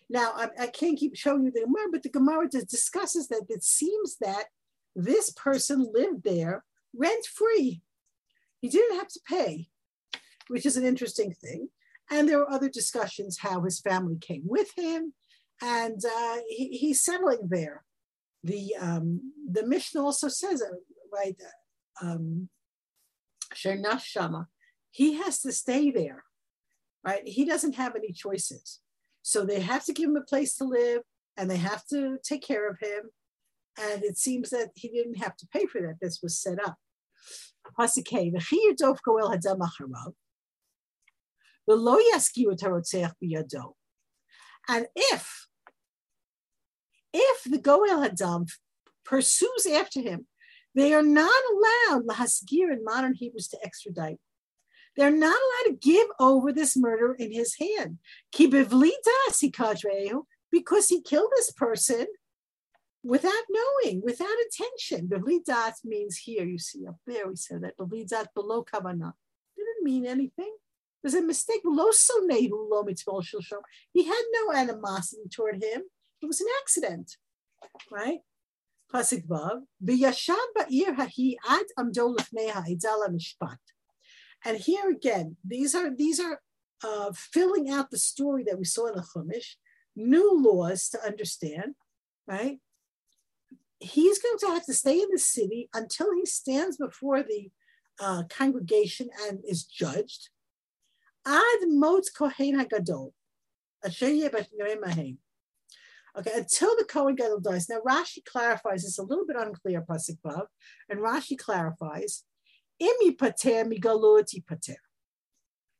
[0.09, 3.63] Now, I, I can't keep showing you the Gemara, but the Gemara discusses that it
[3.63, 4.45] seems that
[4.95, 7.83] this person lived there rent free.
[8.61, 9.69] He didn't have to pay
[10.51, 11.69] which is an interesting thing.
[12.09, 15.13] And there were other discussions how his family came with him,
[15.61, 17.83] and uh, he, he's settling there.
[18.43, 20.75] The um, the Mishnah also says, uh,
[21.13, 21.35] right,
[22.01, 22.49] um,
[23.53, 24.47] Shama,
[24.89, 26.23] he has to stay there,
[27.05, 27.25] right?
[27.25, 28.79] He doesn't have any choices.
[29.21, 31.03] So they have to give him a place to live
[31.37, 33.11] and they have to take care of him.
[33.79, 35.97] And it seems that he didn't have to pay for that.
[36.01, 36.77] This was set up.
[44.67, 45.47] And if
[47.13, 48.49] if the Goel Hadam
[49.03, 50.27] pursues after him,
[50.73, 54.19] they are not allowed, lahasgir in modern Hebrews, to extradite.
[54.95, 57.99] They're not allowed to give over this murder in his hand.
[60.51, 62.07] Because he killed this person
[63.03, 65.07] without knowing, without intention.
[65.07, 69.13] Bevlidat means here, you see up there, we said that bevlidat below kavana.
[69.57, 70.53] Didn't mean anything.
[71.03, 71.61] Was a mistake.
[71.63, 71.69] He
[74.05, 75.81] had no animosity toward him.
[76.21, 77.17] It was an accident,
[77.91, 78.19] right?
[78.93, 83.57] Pasuk Vav, V'yashav ba'ir hahi ad amdo lefnei ha'idala mishpat.
[84.45, 86.39] And here again, these are these are
[86.83, 89.55] uh, filling out the story that we saw in the Chumash,
[89.95, 91.75] new laws to understand,
[92.27, 92.59] right?
[93.79, 97.49] He's going to have to stay in the city until he stands before the
[97.99, 100.29] uh, congregation and is judged.
[101.25, 103.11] Ad mot kohen hagadol,
[106.17, 107.69] Okay, until the Kohen Gadol dies.
[107.69, 110.45] Now Rashi clarifies this a little bit unclear, Pasuk Vav,
[110.89, 112.23] and Rashi clarifies,
[112.81, 114.75] Imi pater migaloti pater.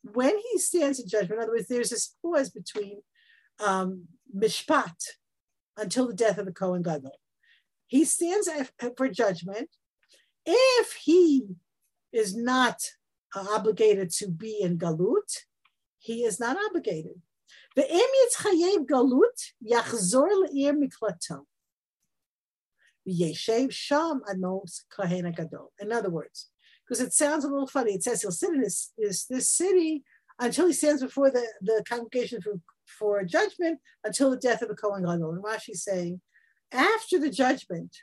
[0.04, 3.02] When he stands in judgment, in other words, there's this pause between
[3.60, 4.96] um, mishpat
[5.78, 7.20] until the death of the Kohen Gadol.
[7.88, 8.50] He stands
[8.96, 9.70] for judgment.
[10.46, 11.46] If he
[12.14, 12.82] is not
[13.35, 15.45] obligated to be in galut,
[15.99, 17.21] he is not obligated.
[17.77, 21.45] ואם יתחייב גלות, יחזור לעיר מקלטו.
[23.07, 25.69] וישב שם עמוס כהן הגדול.
[25.83, 26.51] In other words,
[26.85, 30.05] because it sounds a little funny, it says he'll sit in this, this, this city
[30.39, 32.55] until he stands before the, the congregation for,
[32.87, 35.33] for judgment until the death of the Kohen Gadol.
[35.33, 36.21] And Rashi's saying,
[36.73, 37.97] after the judgment,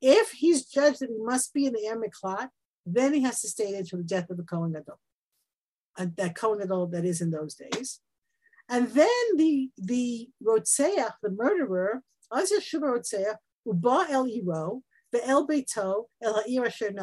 [0.00, 2.48] if he's judged that he must be in the Er Miklat,
[2.95, 4.99] then he has to stay there until the death of the Kohen Gadol.
[5.97, 7.99] And that Kohen Gadol that is in those days.
[8.69, 15.47] And then the the Rotseach, the murderer, Azir Shuba Rotseach, Uba El Iro, the El
[15.47, 16.93] Beito, El Ha'ir Asher.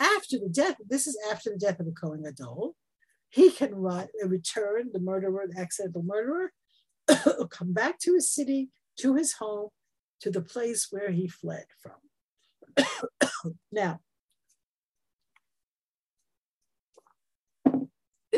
[0.00, 2.76] After the death, this is after the death of the Kohen Gadol,
[3.30, 6.52] he can run, return, the murderer, the accidental murderer,
[7.50, 9.68] come back to his city, to his home,
[10.20, 12.86] to the place where he fled from.
[13.72, 14.00] now,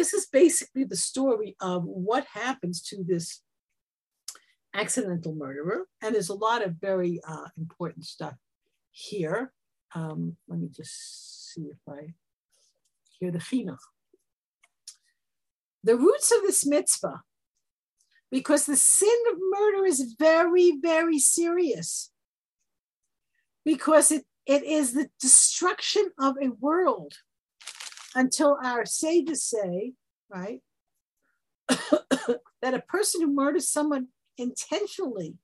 [0.01, 3.43] this is basically the story of what happens to this
[4.75, 5.89] accidental murderer.
[6.01, 8.33] And there's a lot of very uh, important stuff
[8.93, 9.53] here.
[9.95, 12.15] Um, let me just see if I
[13.19, 13.77] hear the chinuch.
[15.85, 17.21] The roots of this mitzvah,
[18.31, 22.11] because the sin of murder is very, very serious,
[23.67, 27.17] because it, it is the destruction of a world
[28.15, 29.93] until our sages say,
[30.29, 30.61] right,
[31.69, 35.37] that a person who murders someone intentionally,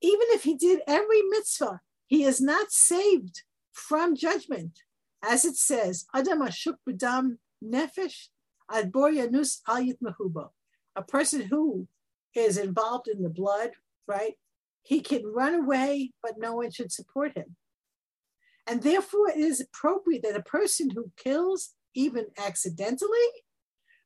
[0.00, 4.80] even if he did every mitzvah, he is not saved from judgment.
[5.24, 8.28] As it says, Adam Ashuk B'dam Nefesh
[8.70, 10.48] Adbor Yanus Al Mahuba.
[10.96, 11.86] A person who
[12.34, 13.70] is involved in the blood,
[14.06, 14.34] right?
[14.82, 17.56] He can run away, but no one should support him.
[18.66, 23.28] And therefore, it is appropriate that a person who kills even accidentally,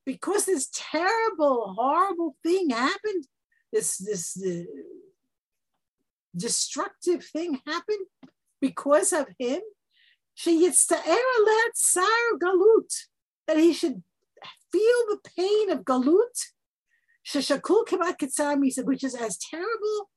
[0.05, 3.27] because this terrible, horrible thing happened,
[3.73, 4.65] this this uh,
[6.37, 8.07] destructive thing happened
[8.61, 9.61] because of him.
[10.35, 12.05] She gets to Erelat Sar
[12.39, 13.07] Galut,
[13.47, 14.03] that he should
[14.71, 16.53] feel the pain of galut,
[18.85, 20.11] which is as terrible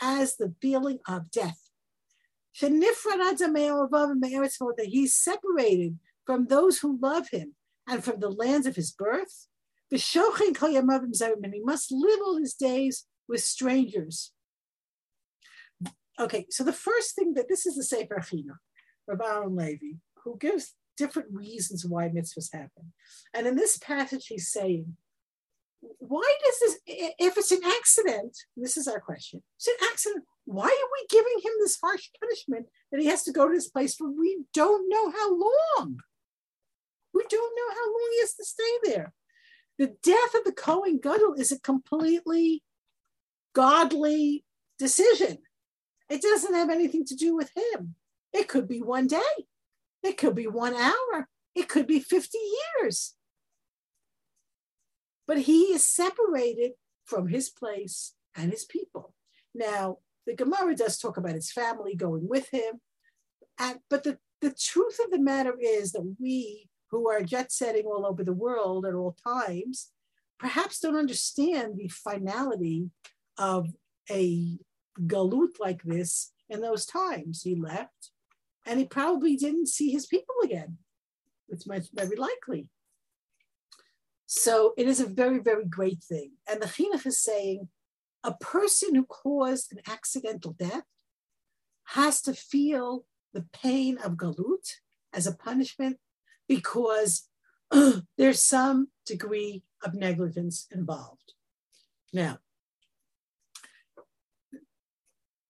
[0.00, 1.70] as the feeling of death.
[2.60, 2.70] That
[4.86, 7.54] he's separated from those who love him
[7.88, 9.48] and from the lands of his birth.
[9.90, 14.32] And he must live all his days with strangers.
[16.18, 18.58] Okay, so the first thing that this is the Sefer Chinuch,
[19.06, 22.92] Rav Aaron Levy, who gives different reasons why mitzvahs happen.
[23.34, 24.96] And in this passage, he's saying,
[25.98, 30.66] why does this, if it's an accident, this is our question, it's an accident, why
[30.66, 33.94] are we giving him this harsh punishment that he has to go to this place
[33.94, 35.98] for we don't know how long?
[37.14, 39.12] We don't know how long he has to stay there.
[39.78, 42.62] The death of the Cohen Gadol is a completely
[43.54, 44.44] godly
[44.78, 45.38] decision.
[46.10, 47.94] It doesn't have anything to do with him.
[48.32, 49.46] It could be one day,
[50.02, 52.36] it could be one hour, it could be 50
[52.80, 53.14] years.
[55.26, 56.72] But he is separated
[57.04, 59.14] from his place and his people.
[59.54, 62.80] Now, the Gemara does talk about his family going with him.
[63.58, 67.84] And, but the, the truth of the matter is that we who are jet setting
[67.84, 69.90] all over the world at all times
[70.38, 72.90] perhaps don't understand the finality
[73.38, 73.68] of
[74.10, 74.58] a
[75.00, 77.42] galut like this in those times.
[77.42, 78.10] He left
[78.66, 80.78] and he probably didn't see his people again.
[81.48, 82.68] It's much very likely.
[84.26, 86.32] So it is a very, very great thing.
[86.48, 87.68] And the chinuch is saying
[88.22, 90.84] a person who caused an accidental death
[91.88, 94.66] has to feel the pain of galut
[95.12, 95.98] as a punishment
[96.48, 97.28] because
[97.70, 101.34] uh, there's some degree of negligence involved.
[102.12, 102.38] Now,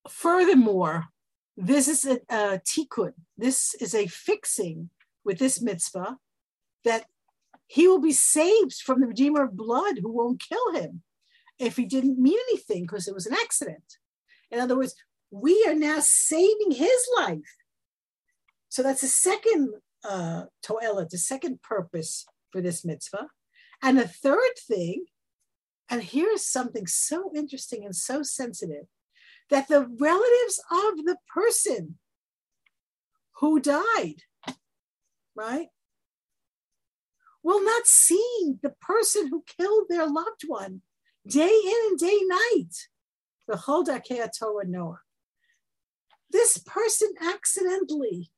[0.08, 1.06] furthermore,
[1.56, 3.12] this is a, a tikkun.
[3.36, 4.90] This is a fixing
[5.24, 6.18] with this mitzvah
[6.84, 7.06] that
[7.66, 11.02] he will be saved from the Redeemer of blood who won't kill him
[11.58, 13.98] if he didn't mean anything because it was an accident.
[14.50, 14.94] In other words,
[15.30, 17.56] we are now saving his life.
[18.68, 19.72] So that's the second
[20.04, 23.28] uh, toela, the second purpose for this mitzvah.
[23.82, 25.06] And the third thing,
[25.90, 28.86] and here's something so interesting and so sensitive,
[29.50, 31.98] that the relatives of the person
[33.40, 34.22] who died,
[35.34, 35.68] right,
[37.42, 40.80] will not see the person who killed their loved one
[41.26, 42.74] day in and day night.
[43.46, 45.00] The whole Torah Noah.
[46.30, 48.32] This person accidentally,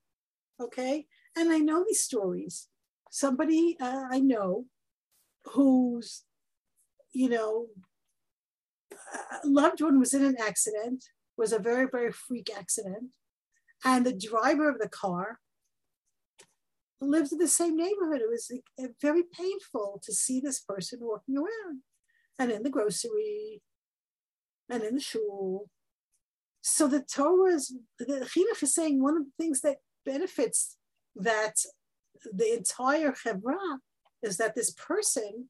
[0.61, 2.69] okay, and I know these stories.
[3.11, 4.65] Somebody uh, I know
[5.53, 6.25] who's,
[7.13, 7.67] you know,
[9.45, 11.05] loved one was in an accident,
[11.37, 13.11] was a very, very freak accident.
[13.85, 15.41] And the driver of the car
[17.01, 18.23] lived in the same neighborhood.
[18.23, 18.51] It was
[19.01, 21.83] very painful to see this person walking around
[22.39, 23.63] and in the grocery
[24.69, 25.69] and in the shul.
[26.63, 30.77] So the Torah is, the Chinuch is saying one of the things that benefits
[31.17, 31.57] that
[32.33, 33.79] the entire Chevra
[34.23, 35.49] is that this person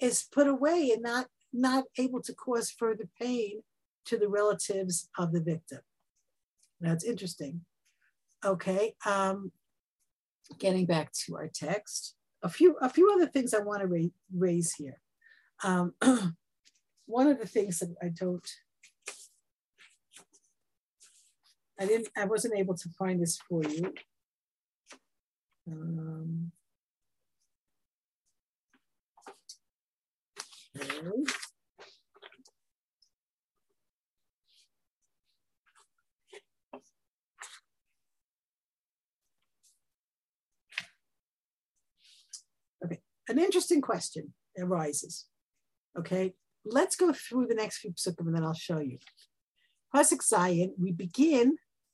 [0.00, 3.62] is put away and not, not able to cause further pain
[4.06, 5.80] to the relatives of the victim.
[6.80, 7.62] That's interesting.
[8.44, 9.52] Okay, um,
[10.58, 14.10] getting back to our text, a few a few other things I want to ra-
[14.36, 14.98] raise here.
[15.62, 15.94] Um,
[17.06, 18.44] one of the things that I don't,
[21.78, 23.94] I didn't, I wasn't able to find this for you.
[25.68, 26.52] Um,
[42.84, 42.98] okay.
[43.28, 45.26] An interesting question arises.
[45.96, 48.98] Okay, let's go through the next few psukim and then I'll show you.
[49.94, 51.56] Pasuk Zayin, we begin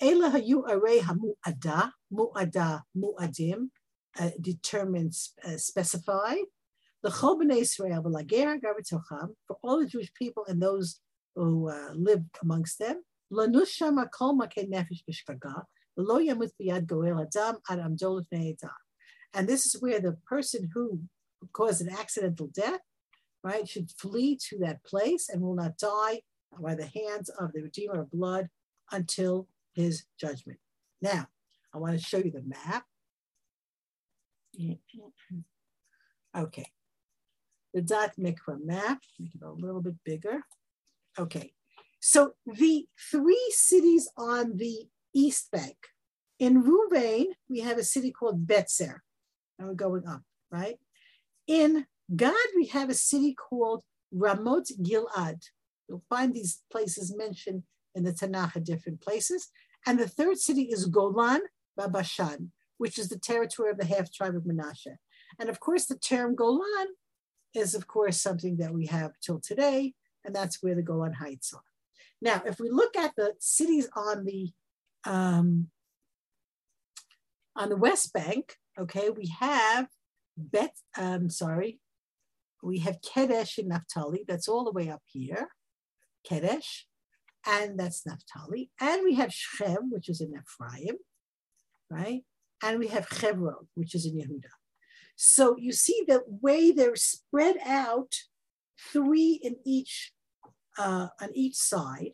[0.00, 3.70] Ela hayu arei hamu'ada, mu'ada, mu'adim,
[4.18, 6.34] uh, determines, uh, specify.
[7.02, 8.74] L'chol b'nei Israel v'lager ha'gar
[9.46, 11.00] for all the Jewish people and those
[11.36, 13.02] who uh, lived amongst them.
[13.30, 15.62] L'nush sham ha'kol makei nefesh b'shkaga,
[15.96, 18.56] lo yamut b'yad goel adam ad amdol l'fnei.
[19.32, 21.00] And this is where the person who
[21.52, 22.80] caused an accidental death,
[23.42, 26.22] right, should flee to that place and will not die
[26.60, 28.48] by the hands of the Redeemer of blood
[28.92, 30.58] until his judgment.
[31.02, 31.28] Now,
[31.74, 32.84] I want to show you the map.
[36.36, 36.66] Okay.
[37.74, 40.40] The Da'at Mikra map, make it a little bit bigger.
[41.18, 41.52] Okay.
[42.00, 45.76] So the three cities on the east bank.
[46.38, 48.98] In Ruvain, we have a city called Betzer,
[49.58, 50.76] and we're going up, right?
[51.46, 53.82] In Gad, we have a city called
[54.14, 55.42] Ramot Gilad.
[55.88, 57.62] You'll find these places mentioned
[57.94, 59.50] in the Tanakh at different places.
[59.86, 61.42] And the third city is Golan
[61.78, 64.96] Babashan, which is the territory of the half tribe of Menashe.
[65.38, 66.88] And of course, the term Golan
[67.54, 71.52] is, of course, something that we have till today and that's where the Golan Heights
[71.52, 71.62] are.
[72.20, 74.50] Now, if we look at the cities on the
[75.04, 75.68] um,
[77.54, 79.88] on the West Bank, okay, we have
[80.36, 81.78] Bet, um, sorry,
[82.62, 84.24] we have Kedesh in Naphtali.
[84.26, 85.48] That's all the way up here,
[86.28, 86.84] Kedesh,
[87.46, 88.70] and that's Naphtali.
[88.80, 90.96] And we have Shechem, which is in Ephraim,
[91.90, 92.22] right?
[92.62, 94.48] And we have Hebron, which is in Yehuda.
[95.16, 98.14] So you see the way they're spread out,
[98.92, 100.12] three in each
[100.76, 102.12] uh, on each side,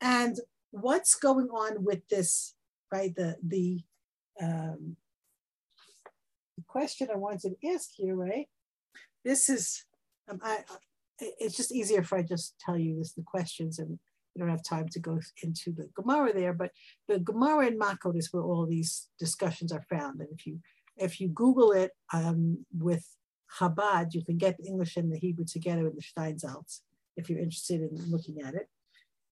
[0.00, 0.38] and
[0.70, 2.54] what's going on with this,
[2.90, 3.14] right?
[3.14, 3.82] The the
[4.40, 4.96] um,
[6.56, 8.48] the question I wanted to ask here, right?
[9.24, 9.84] This is
[10.28, 10.60] um, I,
[11.18, 13.98] it's just easier if I just tell you this the questions and
[14.36, 16.70] we don't have time to go into the Gemara there, but
[17.08, 20.20] the Gemara in Makot is where all these discussions are found.
[20.20, 20.60] And if you
[20.96, 23.06] if you Google it um, with
[23.58, 26.80] Chabad, you can get the English and the Hebrew together in the Steinsaltz
[27.16, 28.68] if you're interested in looking at it.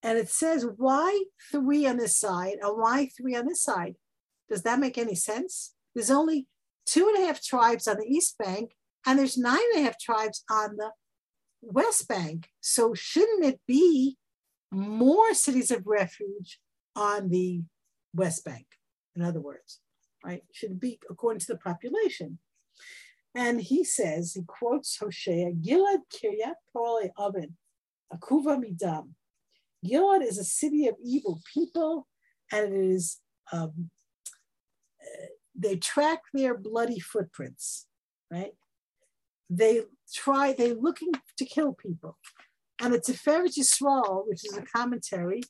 [0.03, 3.97] And it says, why three on this side and why three on this side?
[4.51, 5.75] Does that make any sense?
[5.95, 6.47] There's only
[6.85, 8.73] two and a half tribes on the East Bank,
[9.07, 10.91] and there's nine and a half tribes on the
[11.63, 12.49] West Bank.
[12.61, 14.19] So shouldn't it be
[14.75, 16.59] more cities of refuge
[16.97, 17.63] on the
[18.15, 18.67] West Bank?
[19.17, 19.81] In other words,
[20.25, 20.43] right?
[20.53, 22.39] Should be according to the population.
[23.35, 27.57] And he says, he quotes Hosea, Gilad Kiryat Pole Oven,
[28.13, 29.11] Akuva Midam.
[29.85, 32.07] Gilad is a city of evil people,
[32.53, 33.21] and it is,
[33.53, 33.91] um,
[35.03, 37.87] uh, they track their bloody footprints,
[38.31, 38.53] right?
[39.51, 42.17] They try, they're looking to kill people.
[42.81, 45.43] And a Tiferet Yisrael, which is a commentary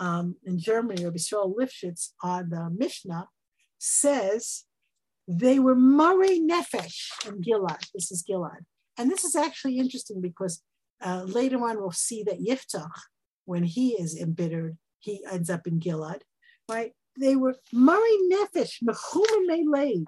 [0.00, 3.28] um, in Germany, of Yisrael Lifshitz on the Mishnah,
[3.78, 4.64] says
[5.28, 7.86] they were Marei Nefesh in Gilad.
[7.94, 8.64] This is Gilad.
[8.98, 10.62] And this is actually interesting because
[11.02, 12.88] uh, later on we'll see that Yiftach,
[13.44, 16.20] when he is embittered, he ends up in Gilad,
[16.70, 16.92] right?
[17.18, 20.04] They were Marei Nefesh, Mechumim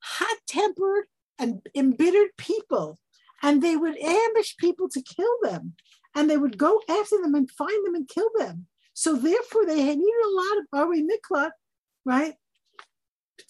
[0.00, 1.06] hot-tempered
[1.38, 2.98] and embittered people.
[3.42, 5.74] And they would ambush people to kill them.
[6.14, 8.66] And they would go after them and find them and kill them.
[8.92, 11.50] So therefore, they had needed a lot of Bari Mikla,
[12.04, 12.34] right?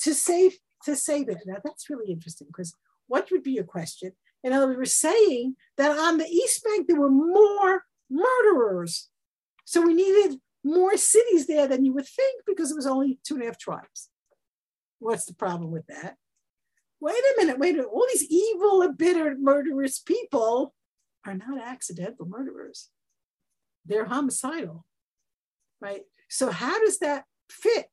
[0.01, 1.39] to save to save it.
[1.47, 2.75] Now that's really interesting because
[3.07, 4.13] what would be your question?
[4.43, 9.09] In other words, we're saying that on the East Bank there were more murderers.
[9.65, 13.35] So we needed more cities there than you would think because it was only two
[13.35, 14.11] and a half tribes.
[14.99, 16.17] What's the problem with that?
[17.01, 17.91] Wait a minute, wait a minute.
[17.91, 20.75] All these evil, embittered, murderous people
[21.27, 22.91] are not accidental murderers.
[23.87, 24.85] They're homicidal,
[25.81, 26.03] right?
[26.29, 27.89] So how does that fit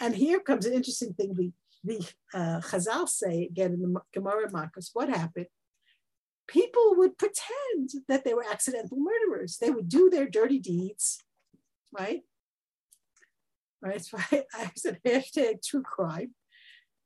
[0.00, 1.34] and here comes an interesting thing.
[1.34, 1.52] The,
[1.84, 5.46] the uh, Chazal say again in the Gemara Makos, what happened?
[6.48, 9.58] People would pretend that they were accidental murderers.
[9.58, 11.18] They would do their dirty deeds,
[11.92, 12.22] right?
[13.80, 14.44] Right, right.
[14.54, 16.34] I said hashtag true crime.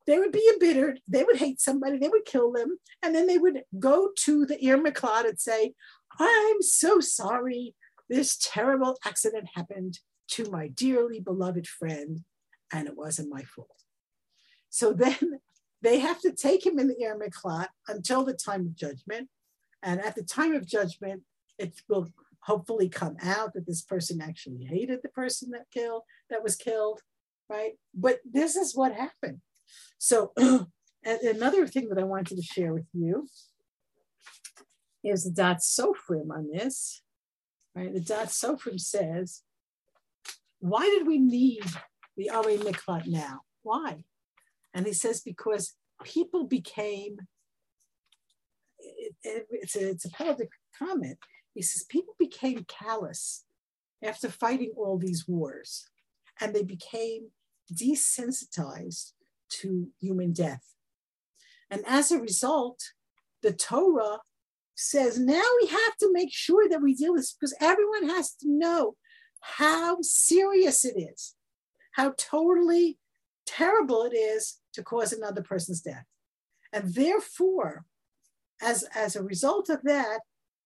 [0.07, 1.01] They would be embittered.
[1.09, 1.99] They would hate somebody.
[1.99, 5.75] They would kill them, and then they would go to the Ir Miklat and say,
[6.19, 7.75] "I'm so sorry.
[8.09, 9.99] This terrible accident happened
[10.29, 12.25] to my dearly beloved friend
[12.73, 13.83] and it wasn't my fault.
[14.71, 15.41] So then
[15.83, 19.29] they have to take him in the Ir Miklat until the time of judgment.
[19.83, 21.23] And at the time of judgment,
[21.59, 22.09] it will
[22.41, 27.01] hopefully come out that this person actually hated the person that killed that was killed,
[27.49, 27.73] right?
[27.95, 29.41] But this is what happened.
[29.99, 30.33] So
[31.05, 33.29] another thing that I wanted to share with you
[35.05, 37.03] is the Da'at Sofrim on this,
[37.75, 37.93] right?
[37.93, 39.43] The Da'at Sofrim says,
[40.59, 41.65] why did we need
[42.17, 43.43] the Ir Miklat now.
[43.63, 43.99] Why?
[44.75, 47.19] And he says, because people became,
[48.79, 51.19] it, it, it's, a, it's a public comment.
[51.55, 53.45] He says, people became callous
[54.03, 55.89] after fighting all these wars,
[56.41, 57.31] and they became
[57.73, 59.13] desensitized
[59.49, 60.63] to human death.
[61.71, 62.81] And as a result,
[63.43, 64.21] the Torah
[64.75, 68.35] says now we have to make sure that we deal with this because everyone has
[68.35, 68.97] to know
[69.41, 71.35] how serious it is
[71.97, 72.99] how totally
[73.47, 76.05] terrible it is to cause another person's death.
[76.73, 77.87] And therefore,
[78.61, 80.21] as, as a result of that,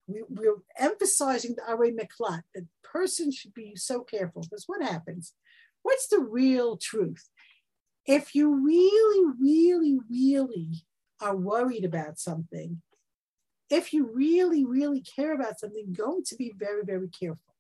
[0.09, 4.43] we, we're emphasizing the Ir Miklat, that person should be so careful.
[4.43, 5.35] Because what happens?
[5.83, 7.29] What's the real truth?
[8.07, 10.85] If you really, really, really
[11.21, 12.83] are worried about something,
[13.69, 17.55] if you really, really care about something, going to be very, very careful.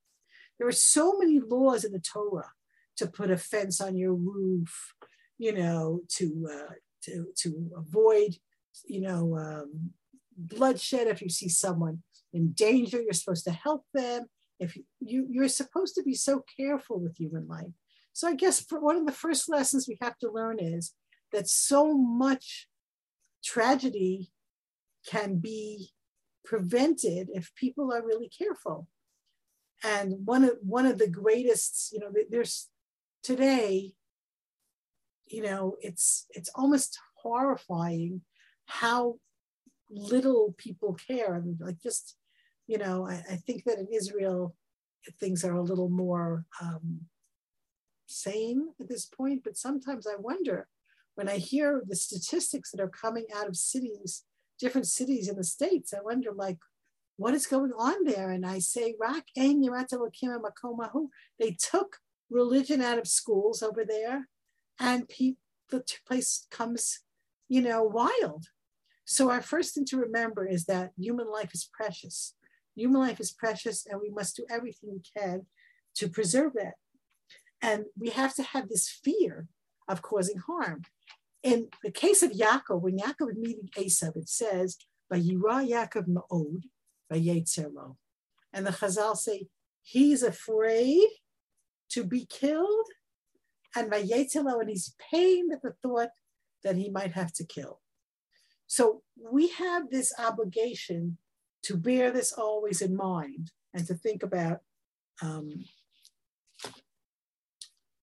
[0.58, 2.52] There are so many laws in the Torah
[2.96, 4.94] to put a fence on your roof,
[5.38, 6.74] you know, to uh,
[7.04, 8.36] to to avoid,
[8.86, 9.90] you know, um,
[10.36, 14.26] bloodshed if you see someone in danger, you're supposed to help them.
[14.58, 17.72] If you, you're supposed to be so careful with human life.
[18.20, 20.92] So I guess one of the first lessons we have to learn is
[21.32, 22.68] that so much
[23.42, 24.30] tragedy
[25.08, 25.92] can be
[26.44, 28.88] prevented if people are really careful.
[29.82, 32.68] And one of one of the greatest, you know, there's
[33.22, 33.94] today,
[35.26, 38.20] you know, it's it's almost horrifying
[38.66, 39.14] how
[39.88, 41.36] little people care.
[41.36, 42.16] I mean, like just,
[42.66, 44.54] you know, I, I think that in Israel,
[45.18, 47.00] things are a little more um,
[48.10, 49.42] sane at this point.
[49.44, 50.68] But sometimes I wonder
[51.14, 54.24] when I hear the statistics that are coming out of cities,
[54.58, 56.58] different cities in the States, I wonder like,
[57.16, 58.30] what is going on there?
[58.30, 59.54] And I say, Rak They
[61.50, 61.98] took
[62.30, 64.28] religion out of schools over there,
[64.78, 65.34] and pe-
[65.68, 67.00] the place comes,
[67.48, 68.46] you know, wild.
[69.04, 72.34] So our first thing to remember is that human life is precious.
[72.76, 75.44] Human life is precious, and we must do everything we can
[75.96, 76.74] to preserve it.
[77.62, 79.48] And we have to have this fear
[79.88, 80.82] of causing harm.
[81.42, 84.76] In the case of Yaakov, when Yaakov is meeting Esav, it says,
[85.12, 86.62] Vayira Yaakov Ma'od,
[87.12, 87.96] Vayetzerlo.
[88.52, 89.48] And the Chazal say,
[89.82, 91.08] he's afraid
[91.90, 92.86] to be killed,
[93.74, 96.10] and Vayetzerlo, and he's pained at the thought
[96.62, 97.80] that he might have to kill.
[98.66, 101.18] So we have this obligation
[101.64, 104.60] to bear this always in mind and to think about
[105.22, 105.64] um,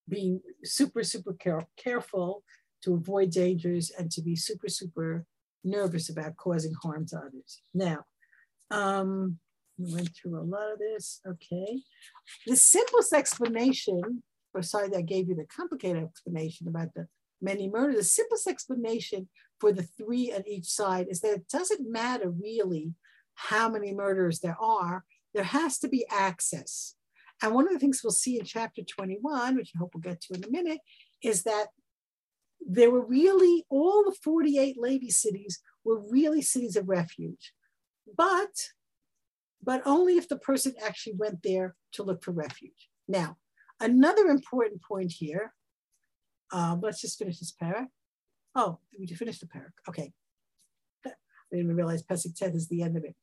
[0.07, 2.43] being super, super care- careful
[2.83, 5.25] to avoid dangers and to be super, super
[5.63, 7.61] nervous about causing harm to others.
[7.73, 8.05] Now,
[8.71, 9.39] um,
[9.77, 11.21] we went through a lot of this.
[11.27, 11.81] Okay.
[12.45, 17.07] The simplest explanation, besides I gave you the complicated explanation about the
[17.41, 19.29] many murders, the simplest explanation
[19.59, 22.93] for the three on each side is that it doesn't matter really
[23.35, 25.03] how many murders there are,
[25.33, 26.95] there has to be access.
[27.41, 30.21] And one of the things we'll see in chapter 21, which I hope we'll get
[30.21, 30.79] to in a minute,
[31.23, 31.67] is that
[32.59, 37.53] there were really all the 48 Levi cities were really cities of refuge,
[38.17, 38.49] but
[39.63, 42.89] but only if the person actually went there to look for refuge.
[43.07, 43.37] Now,
[43.79, 45.53] another important point here.
[46.53, 47.87] Um, let's just finish this paragraph.
[48.55, 49.73] Oh, we finished the parak.
[49.89, 50.13] Okay.
[51.05, 53.15] I didn't realize Pesach 10 is the end of it.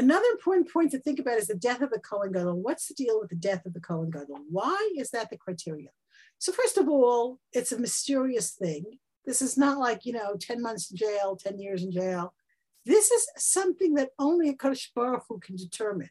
[0.00, 2.62] Another important point to think about is the death of the Cohen Gadol.
[2.62, 4.38] What's the deal with the death of the Cohen Gadol?
[4.48, 5.90] Why is that the criteria?
[6.38, 8.86] So first of all, it's a mysterious thing.
[9.26, 12.32] This is not like, you know, 10 months in jail, 10 years in jail.
[12.86, 16.08] This is something that only a Kadosh Baruch Hu can determine.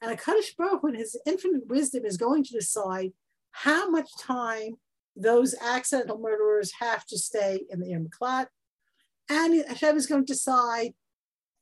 [0.00, 3.10] And a Kadosh Baruch Hu in his infinite wisdom is going to decide
[3.50, 4.74] how much time
[5.16, 8.46] those accidental murderers have to stay in the Ir Miklat.
[9.28, 10.94] And Hashem is going to decide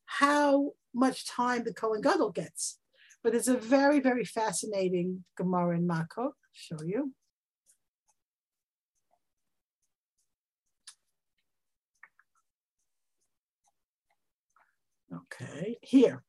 [0.05, 2.79] how much time the Kohen Gadol gets.
[3.23, 6.19] But it's a very, very fascinating Gemara in Makot.
[6.19, 7.13] I'll show you.
[15.15, 16.25] Okay, here.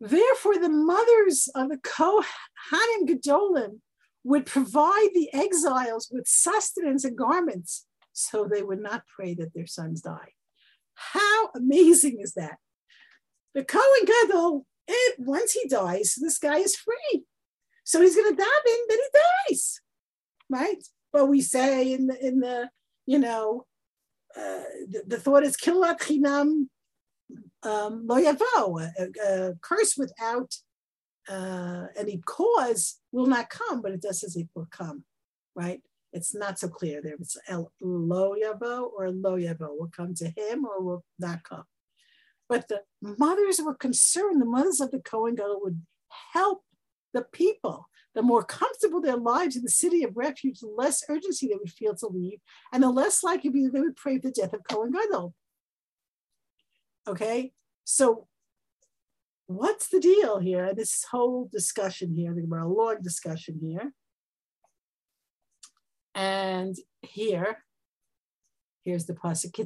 [0.00, 3.80] Therefore, the mothers of the Kohanim Gedolim
[4.24, 9.66] would provide the exiles with sustenance and garments so they would not pray that their
[9.66, 10.32] sons die.
[10.94, 12.58] How amazing is that?
[13.54, 17.24] The Kohen Gadol, it, once he dies, this guy is free.
[17.84, 19.80] So he's going to daven, then he dies,
[20.50, 20.82] right?
[21.12, 22.70] But we say in the, in the
[23.06, 23.66] you know,
[24.36, 26.66] uh, the, the, thought is kilat chinam
[27.62, 30.54] um, lo yavo, a, curse without
[31.28, 35.04] uh, any cause will not come, but it does says it will come,
[35.54, 35.80] right?
[36.12, 37.14] It's not so clear there.
[37.20, 41.64] It's el, lo yavo or lo yavo will come to him or will not come.
[42.48, 44.40] But the mothers were concerned.
[44.40, 45.82] The mothers of the Kohen Gadol would
[46.32, 46.62] help
[47.12, 47.88] the people.
[48.14, 51.72] The more comfortable their lives in the city of refuge, the less urgency they would
[51.72, 52.38] feel to leave,
[52.72, 55.34] and the less likely they would pray for the death of Kohen Gadol.
[57.08, 57.52] Okay,
[57.84, 58.28] so
[59.46, 60.72] what's the deal here?
[60.74, 63.92] This whole discussion here, we're a long discussion here.
[66.14, 67.64] And here,
[68.84, 69.58] here's the pasuk.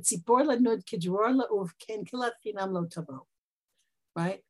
[4.16, 4.41] Right?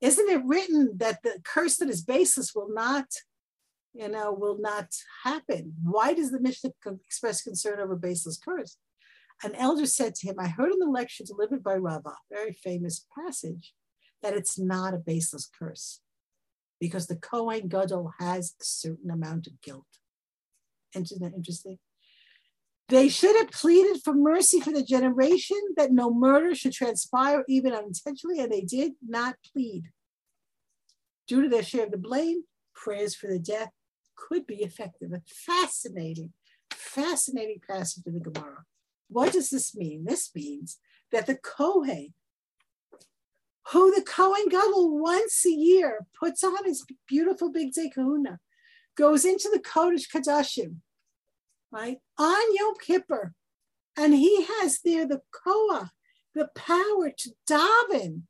[0.00, 3.06] Isn't it written that the curse that is baseless will not,
[3.92, 4.94] you know, will not
[5.24, 5.74] happen?
[5.82, 6.70] Why does the Mishnah
[7.04, 8.76] express concern over baseless curse?
[9.42, 13.06] An elder said to him, I heard in the lecture delivered by Rava, very famous
[13.16, 13.74] passage,
[14.22, 16.00] that it's not a baseless curse
[16.80, 19.86] because the Kohen Gadol has a certain amount of guilt.
[20.94, 21.78] Isn't that interesting?
[22.88, 27.74] They should have pleaded for mercy for the generation that no murder should transpire even
[27.74, 29.90] unintentionally, and they did not plead.
[31.26, 33.70] Due to their share of the blame, prayers for the death
[34.16, 35.12] could be effective.
[35.12, 36.32] A fascinating,
[36.70, 38.64] fascinating passage in the Gemara.
[39.08, 40.04] What does this mean?
[40.06, 40.78] This means
[41.12, 42.14] that the Kohen,
[43.72, 48.38] who the Kohen Gadol once a year puts on his beautiful bigdei kehuna,
[48.96, 50.76] goes into the Kodesh Kadashim,
[51.70, 53.34] right, on Yom Kippur,
[53.96, 55.90] and he has there the koah,
[56.34, 58.22] the power to daven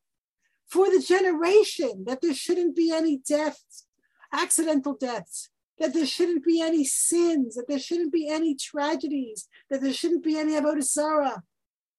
[0.67, 3.87] for the generation that there shouldn't be any deaths,
[4.33, 9.81] accidental deaths, that there shouldn't be any sins, that there shouldn't be any tragedies, that
[9.81, 11.43] there shouldn't be any avodah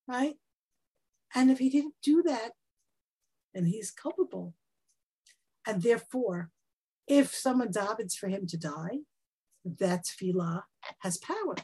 [0.07, 0.35] right?
[1.35, 2.51] And if he didn't do that,
[3.53, 4.53] then he's culpable.
[5.65, 6.49] And therefore,
[7.07, 8.99] if someone davens for him to die,
[9.65, 10.63] that tefillah
[10.99, 11.55] has power.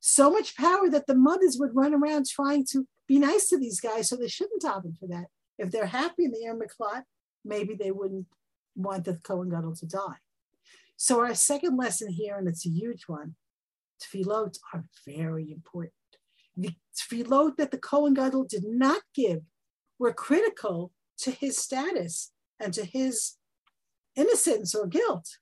[0.00, 3.80] So much power that the mothers would run around trying to be nice to these
[3.80, 5.26] guys so they shouldn't daven for that.
[5.58, 7.02] If they're happy in the Ir Miklat,
[7.44, 8.26] maybe they wouldn't
[8.74, 10.18] want the Kohen Gadol to die.
[10.96, 13.34] So our second lesson here, and it's a huge one,
[14.02, 15.92] tefillot are very important.
[16.56, 19.40] The tefillot that the Kohen Gadol did not give
[19.98, 23.36] were critical to his status and to his
[24.16, 25.38] innocence or guilt.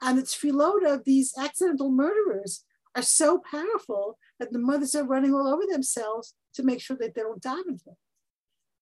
[0.00, 2.64] And it's tefillot these accidental murderers
[2.94, 7.14] are so powerful that the mothers are running all over themselves to make sure that
[7.14, 7.96] they don't them.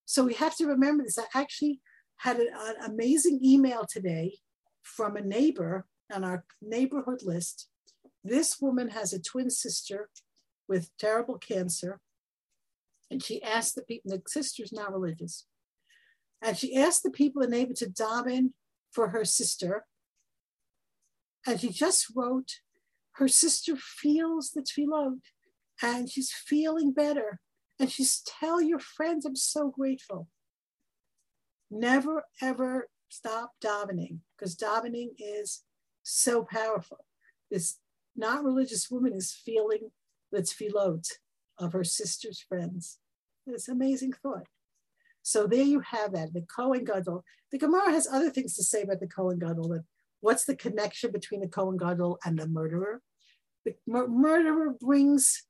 [0.07, 1.19] So we have to remember this.
[1.19, 1.81] I actually
[2.17, 4.39] had an, an amazing email today
[4.83, 7.69] from a neighbor on our neighborhood list.
[8.25, 10.11] This woman has a twin sister
[10.69, 12.01] with terrible cancer.
[13.11, 15.47] And she asked the people, the sister's not religious.
[16.43, 18.53] And she asked the people in the neighborhood to daven
[18.93, 19.87] for her sister.
[21.47, 22.61] And she just wrote,
[23.13, 25.21] her sister feels the tefillot
[25.83, 27.41] and she's feeling better.
[27.79, 30.29] And she's tell your friends, I'm so grateful
[31.71, 35.63] never ever stop davening because davening is
[36.03, 37.05] so powerful.
[37.51, 37.79] This
[38.17, 39.91] not religious woman is feeling
[40.33, 41.07] the tefillot
[41.59, 42.99] of her sister's friends.
[43.47, 44.47] It's an amazing thought.
[45.31, 47.25] So there you have that, the Cohen Gadol.
[47.53, 49.85] The Gemara has other things to say about the Cohen Gadol, That
[50.21, 53.01] what's the connection between the Cohen Gadol and the murderer?
[53.65, 55.45] The mur- murderer brings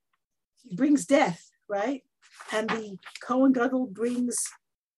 [0.74, 2.02] brings death, right?
[2.52, 4.36] And the Cohen Gadol brings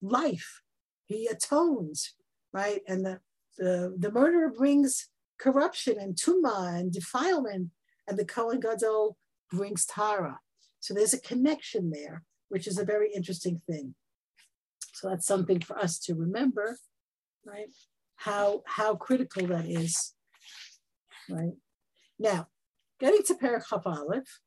[0.01, 0.63] life
[1.07, 2.15] he atones,
[2.53, 2.81] right?
[2.89, 3.21] And the,
[3.59, 5.09] the, the murderer brings
[5.39, 7.71] corruption and tuma and defilement,
[8.09, 9.17] and the Cohen Gadol
[9.51, 10.41] brings tara.
[10.81, 13.95] So there's a connection there, which is a very interesting thing.
[14.93, 16.79] So that's something for us to remember,
[17.47, 17.69] right?
[18.17, 20.15] How how critical that is,
[21.29, 21.55] right?
[22.19, 22.49] Now,
[23.01, 24.41] getting to Perek Aleph,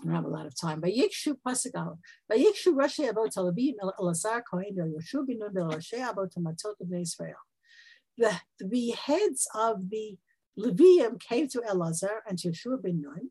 [0.00, 0.82] I don't have a lot of time.
[0.82, 1.96] Vayikshu pasuk
[2.30, 7.36] Vayikshu Rashi Avot Talavim Elazar Kohen Yoshu Binun Rashi Avot Matot of Israel.
[8.18, 10.18] The the heads of the
[10.58, 13.30] Levium came to Elazar and Yeshua bin Nun,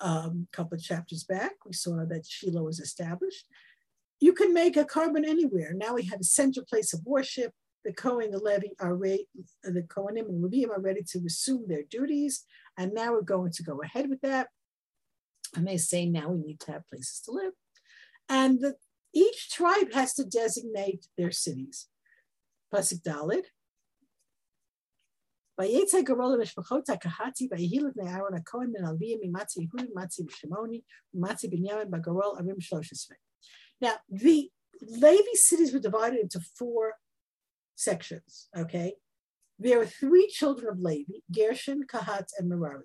[0.00, 1.52] um, a couple of chapters back.
[1.64, 3.46] We saw that Shiloh was established.
[4.20, 5.72] You can make a korban anywhere.
[5.74, 7.52] Now we have a central place of worship.
[7.84, 9.28] The Kohen, the Levi are ready,
[9.62, 12.44] the Kohanim and Levium are ready to resume their duties.
[12.76, 14.48] And now we're going to go ahead with that.
[15.54, 17.52] And they say now we need to have places to live.
[18.28, 18.74] And the
[19.14, 21.86] each tribe has to designate their cities.
[22.74, 23.44] Pasuk Dalet.
[25.58, 30.82] Vayetze Garola Mishpachota Kahati Vayihilat Ne'aron HaKohen Min Alviyah Mimatzi Yehudim Matzi Shimoni
[31.16, 33.12] Matzi Binyamin Bagarol Arim Shloshisve.
[33.80, 34.50] Now, the
[34.82, 36.94] Levi cities were divided into four
[37.74, 38.94] sections, okay?
[39.58, 42.84] There are three children of Levi, Gershon, Kahat, and Merari.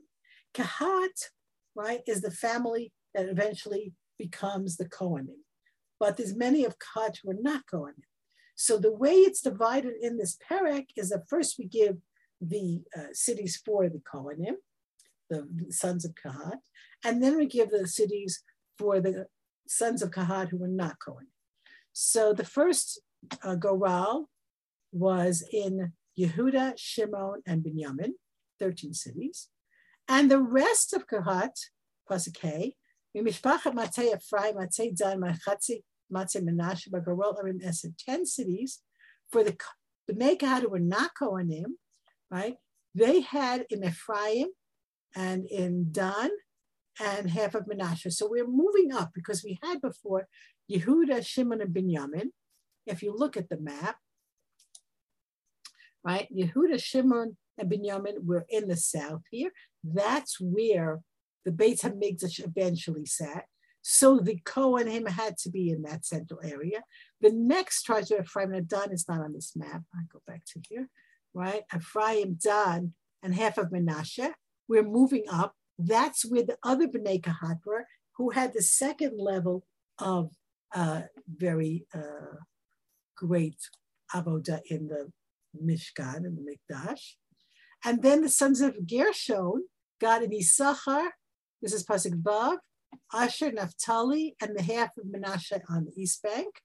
[0.54, 1.30] Kahat,
[1.76, 5.42] right, is the family that eventually becomes the Kohanim
[6.02, 8.10] but there's many of Kahat who are not Kohanim.
[8.56, 11.98] So the way it's divided in this parak is that first we give
[12.42, 14.56] the uh, cities for the Kohanim,
[15.30, 16.58] the sons of Kahat,
[17.06, 18.44] and then we give the cities
[18.78, 19.28] for the
[19.68, 21.32] sons of Kahat who were not Kohanim.
[21.94, 23.02] So the first
[23.44, 24.30] uh, Goral
[24.92, 28.14] was in Yehuda, Shimon, and Binyamin,
[28.60, 29.50] 13 cities.
[30.08, 31.52] And the rest of Kahat,
[32.08, 32.76] plus a K,
[33.16, 38.80] Mimishpachat Matei Ephraim, Matei Dan, Machatzi, Matei Menashe, Bagarol Arim Esed, 10 cities
[39.32, 39.56] for the
[40.08, 41.76] the Mekahad were not Kohanim,
[42.32, 42.56] right?
[42.96, 44.48] They had in Ephraim
[45.16, 46.30] and in Dan
[47.00, 48.12] and half of Menashe.
[48.12, 50.28] So we're moving up because we had before
[50.72, 52.28] Yehuda, Shimon, and Binyamin.
[52.86, 53.98] If you look at the map,
[56.04, 59.52] right, Yehuda, Shimon, and Binyamin were in the south here.
[59.84, 61.02] That's where
[61.46, 63.46] the Beit HaMikdash eventually sat.
[63.82, 66.84] So the Kohanim had to be in that central area.
[67.20, 69.82] The next tribe of Ephraim and Dan is not on this map.
[69.94, 70.88] I go back to here,
[71.34, 71.64] right?
[71.76, 74.34] Ephraim, Dan, and half of Menashe.
[74.68, 75.56] We're moving up.
[75.78, 77.86] That's where the other Bnei Kahat were,
[78.18, 79.66] who had the second level
[80.00, 80.32] of
[80.74, 82.38] uh, very uh,
[83.18, 83.58] great
[84.14, 85.12] avoda in the
[85.60, 87.16] Mishkan, in the Mikdash.
[87.84, 89.66] And then the sons of Gershon
[90.00, 91.12] got in Issachar,
[91.62, 92.58] this is Pasuk Vav,
[93.14, 96.56] Asher, Naphtali, and the half of Menashe on the east bank,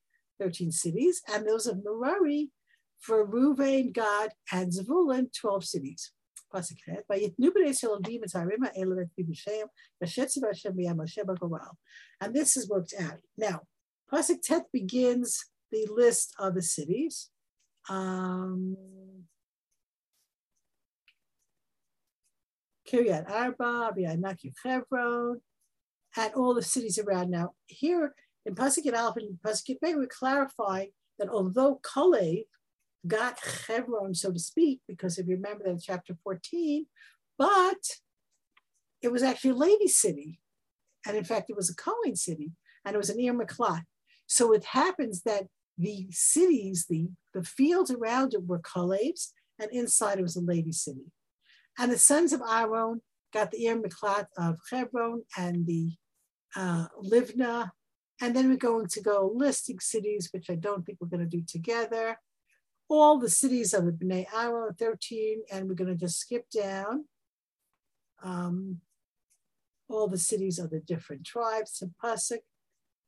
[0.41, 2.51] 13 cities, and those of Merari
[3.01, 6.13] for Ruvain, Gad, and Zavulun, 12 cities.
[6.53, 6.65] And
[12.35, 13.19] this is worked out.
[13.37, 13.61] Now,
[14.13, 17.31] Pasuk Tet begins the list of the cities.
[17.89, 18.77] Um,
[22.89, 25.41] Kiryat Arba, Bi'anak Hebron,
[26.17, 27.31] and all the cities around.
[27.31, 30.87] Now, here in Pasuk Aleph and Pasuk Bey, we clarify
[31.19, 32.45] that although Kalev
[33.07, 36.87] got Hebron, so to speak, because if you remember that chapter 14,
[37.39, 37.99] but
[39.03, 40.41] it was actually a lady city.
[41.07, 42.53] And in fact, it was a Cohen city,
[42.85, 43.83] and it was an Ir Miklat.
[44.27, 45.47] So it happens that
[45.79, 50.73] the cities, the, the fields around it were Kalev's, and inside it was a lady
[50.73, 51.13] city.
[51.79, 53.03] And the sons of Aaron
[53.33, 55.93] got the Ir Miklat of Hebron and the
[56.57, 57.71] uh, Livna.
[58.21, 61.37] And then we're going to go listing cities, which I don't think we're going to
[61.37, 62.19] do together.
[62.89, 67.07] All the cities of the Bnei Aaron, 13, and we're going to just skip down.
[68.23, 68.81] Um,
[69.89, 72.41] all the cities of the different tribes, Pasuk,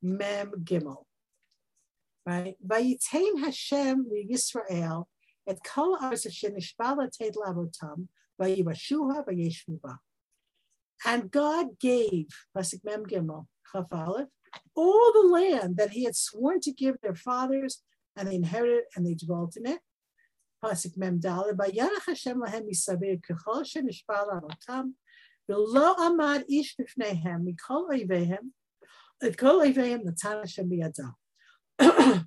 [0.03, 1.05] Mem Gimel.
[2.27, 2.57] Right?
[2.67, 5.07] Vayitain Hashem Yisrael
[5.47, 8.09] et kol lavotam
[8.41, 9.99] vayivashuha vayeshuva.
[11.07, 12.27] And God gave,
[12.57, 13.91] Pasuk Mem Gimel, Chaf
[14.75, 17.83] all the land that he had sworn to give their fathers,
[18.19, 19.81] and they inherited and they dwelt in it.
[20.63, 24.95] Pasuk Mem Dalet, Vayarach Hashem lahem misavir kechol shenishbal avotam,
[25.49, 28.51] v'lo amad ish b'fneihem mikol oivehem,
[29.23, 31.15] et kol oivehem natan Hashem biyadam.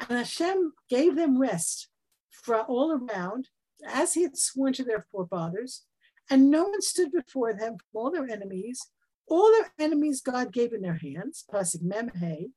[0.00, 1.88] And Hashem gave them rest
[2.30, 3.48] for all around,
[3.86, 5.84] as he had sworn to their forefathers,
[6.30, 8.80] and no one stood before them from all their enemies.
[9.28, 11.44] All their enemies God gave in their hands.
[11.50, 12.50] Pasuk Memhe.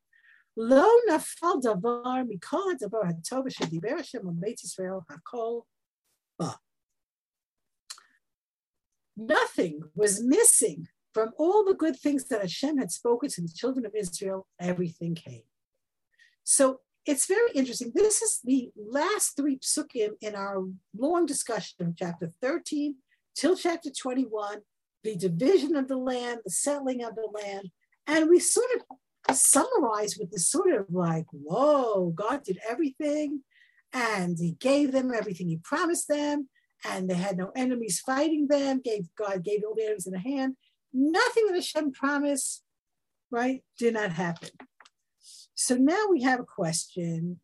[9.15, 13.85] Nothing was missing from all the good things that Hashem had spoken to the children
[13.85, 14.47] of Israel.
[14.59, 15.43] Everything came.
[16.43, 17.91] So it's very interesting.
[17.93, 20.63] This is the last three psukim in our
[20.97, 22.95] long discussion of chapter 13
[23.35, 24.61] till chapter 21,
[25.03, 27.69] the division of the land, the settling of the land.
[28.07, 28.97] And we sort of
[29.33, 33.41] summarize with this sort of like, whoa, God did everything
[33.93, 36.49] and he gave them everything he promised them
[36.85, 40.19] and they had no enemies fighting them, gave God gave all the enemies in the
[40.19, 40.55] hand.
[40.93, 42.63] Nothing that Hashem promised,
[43.31, 44.49] right, did not happen.
[45.55, 47.39] So now we have a question.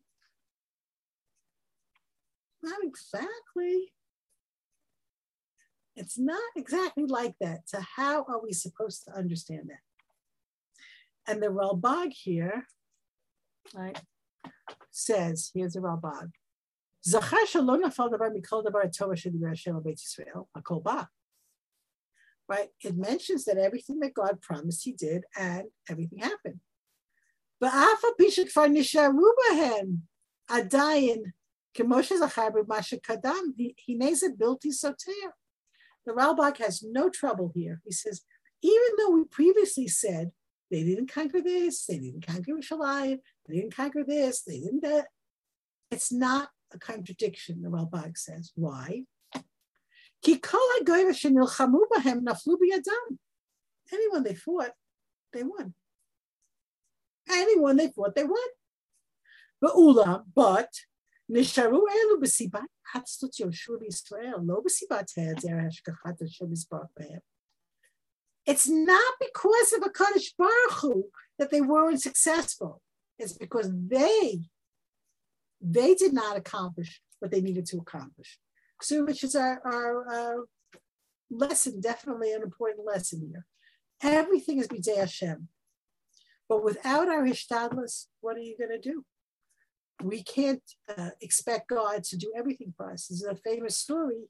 [2.62, 3.92] Not exactly.
[5.96, 7.68] It's not exactly like that.
[7.68, 9.93] So how are we supposed to understand that?
[11.26, 12.66] And the Ralbag here,
[13.74, 13.98] right,
[14.90, 16.30] says, here's the Ralbag.
[22.46, 26.60] Right, it mentions that everything that God promised, He did, and everything happened.
[27.60, 30.00] But afa pishik far nishar rubahem
[30.50, 31.32] adayin
[31.74, 35.32] kemoshes achar b'masha kadam he nezet bilti soter.
[36.04, 37.80] The Ralbag has no trouble here.
[37.84, 38.22] He says,
[38.62, 40.32] even though we previously said
[40.73, 45.07] they didn't conquer this, they didn't conquer Shalim, they didn't conquer this, they didn't that,
[45.91, 48.51] it's not a contradiction, the Ralbag says.
[48.55, 49.05] Why?
[53.91, 54.71] Anyone they fought,
[55.33, 55.73] they won.
[57.31, 58.49] Anyone they fought, they won.
[60.35, 60.69] but
[61.29, 62.61] נשארו אלו בסיבת
[62.95, 67.19] עצלות יהושע בישראל, לא בסיבת היעדר השגחת השם יזבח בהם.
[68.46, 71.04] it's not because of a Kadosh Baruch Hu
[71.38, 72.82] that they weren't successful.
[73.18, 74.40] It's because they
[75.60, 78.38] they did not accomplish what they needed to accomplish.
[78.82, 80.44] So, which is our, our, our
[81.30, 83.46] lesson, definitely an important lesson here.
[84.02, 85.48] Everything is B'dei Hashem.
[86.48, 89.04] But without our Hishtadlis, what are you going to do?
[90.02, 90.62] We can't
[90.94, 93.06] uh, expect God to do everything for us.
[93.06, 94.28] This is a famous story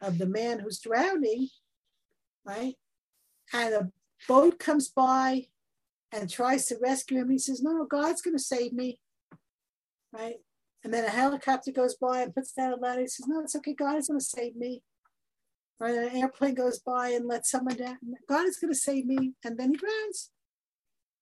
[0.00, 1.48] of the man who's drowning,
[2.44, 2.74] right?
[3.52, 3.90] And a
[4.26, 5.46] boat comes by
[6.12, 7.30] and tries to rescue him.
[7.30, 9.00] He says, No, God's going to save me,
[10.12, 10.36] right?
[10.84, 13.00] And then a helicopter goes by and puts down a ladder.
[13.00, 13.74] He says, No, it's okay.
[13.74, 14.82] God is going to save me.
[15.80, 17.98] Or an airplane goes by and lets someone down.
[18.28, 19.34] God is going to save me.
[19.44, 20.30] And then he drowns.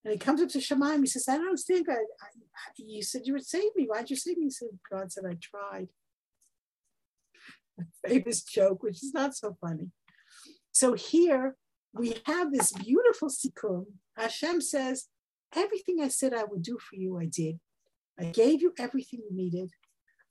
[0.05, 1.01] And he comes up to Shemaim.
[1.01, 1.97] He says, I don't understand, God.
[2.79, 3.87] You said you would save me.
[3.87, 4.45] Why'd you save me?
[4.45, 5.89] He said, God said, I tried.
[7.81, 9.91] A famous joke, which is not so funny.
[10.73, 11.57] So here
[11.99, 13.87] we have this beautiful sikkum.
[14.17, 15.07] Hashem says,
[15.55, 17.61] Everything I said I would do for you, I did.
[18.19, 19.71] I gave you everything you needed.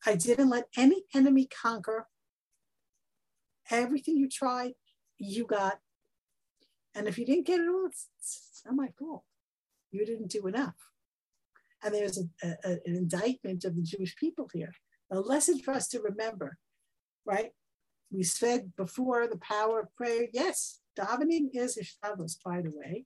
[0.05, 2.07] I didn't let any enemy conquer.
[3.71, 4.73] Everything you tried,
[5.17, 5.79] you got.
[6.93, 9.23] And if you didn't get it all, it's, it's not my fault.
[9.91, 10.75] You didn't do enough.
[11.83, 14.73] And there's a, a, an indictment of the Jewish people here,
[15.11, 16.57] a lesson for us to remember,
[17.25, 17.51] right?
[18.11, 20.27] We said before the power of prayer.
[20.33, 23.05] Yes, davening is ishtadlus, by the way.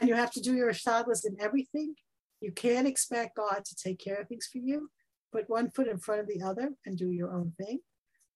[0.00, 1.94] And you have to do your ishtadlus in everything
[2.42, 4.90] you can't expect God to take care of things for you.
[5.32, 7.78] Put one foot in front of the other and do your own thing.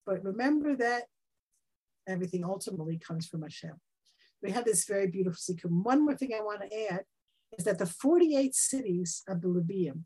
[0.05, 1.03] But remember that
[2.07, 3.73] everything ultimately comes from Hashem.
[4.41, 5.73] We have this very beautiful secret.
[5.73, 7.03] One more thing I want to add
[7.57, 10.03] is that the 48 cities of the Levium,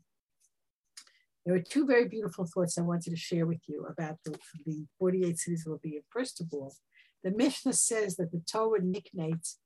[1.46, 4.84] there are two very beautiful thoughts I wanted to share with you about the, the
[4.98, 6.02] 48 cities of Levium.
[6.10, 6.74] First of all,
[7.22, 9.56] the Mishnah says that the Torah nikneis,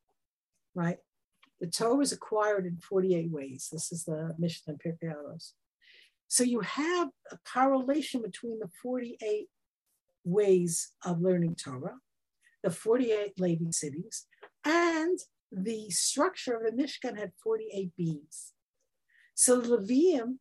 [0.74, 0.98] right,
[1.61, 3.68] the Torah is acquired in 48 ways.
[3.72, 5.52] This is the Mishnah in Pirkei Avos.
[6.28, 9.48] So you have a correlation between the 48
[10.24, 11.98] ways of learning Torah,
[12.62, 14.26] the 48 Levi cities,
[14.64, 15.18] and
[15.52, 18.52] the structure of the Mishkan had 48 beams.
[19.34, 20.38] So Levium,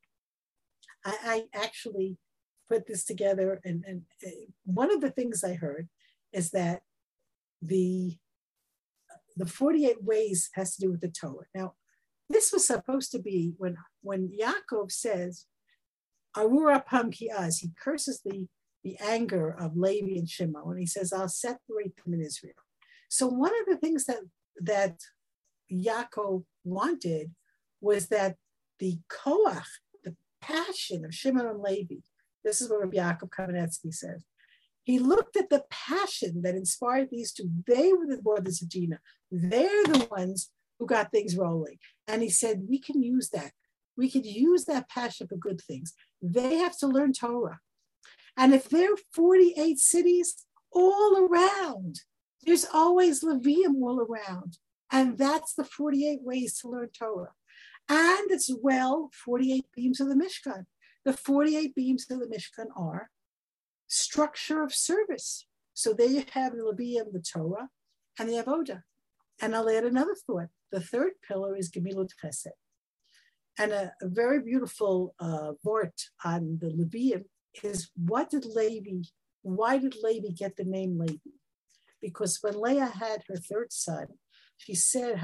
[1.06, 2.18] I, I actually
[2.68, 4.02] put this together, and, and
[4.66, 5.88] one of the things I heard
[6.34, 6.82] is that
[7.62, 8.18] the
[9.38, 11.46] the 48 ways has to do with the Torah.
[11.54, 11.74] Now,
[12.30, 15.46] this was supposed to be when, when Yaakov says,
[16.36, 18.48] Arura Pamkiaz, he curses the,
[18.84, 22.54] the anger of Levi and Shimon and he says, I'll separate them in Israel.
[23.10, 24.20] So one of the things that,
[24.62, 25.00] that
[25.72, 27.32] Yaakov wanted
[27.82, 28.36] was that
[28.80, 29.66] the koach,
[30.04, 31.96] the passion of Shimon and Levi,
[32.44, 34.24] this is what Rabbi Yaakov Kamenetsky says,
[34.86, 37.50] he looked at the passion that inspired these two.
[37.66, 39.00] They were the brothers of Dina.
[39.32, 41.80] They're the ones who got things rolling.
[42.08, 43.52] And he said, we can use that.
[43.98, 45.94] We could use that passion for good things.
[46.22, 47.62] They have to learn Torah.
[48.38, 52.02] And if there are 48 cities all around,
[52.46, 54.60] there's always Levium all around.
[54.92, 57.34] And that's the 48 ways to learn Torah.
[57.90, 60.66] And as well, 48 beams of the Mishkan.
[61.06, 63.10] The 48 beams of the Mishkan are
[63.88, 65.46] structure of service.
[65.74, 67.70] So there you have the Levium, the Torah,
[68.20, 68.84] and the Avoda.
[69.42, 70.48] And I'll add another thought.
[70.72, 72.48] The third pillar is Gemilut Chesed.
[73.58, 77.26] And a, a very beautiful uh, vort on the Levium
[77.64, 79.04] is what did Levi,
[79.42, 81.36] why did Levi get the name Levi?
[82.02, 84.08] Because when Leah had her third son,
[84.58, 85.22] she said.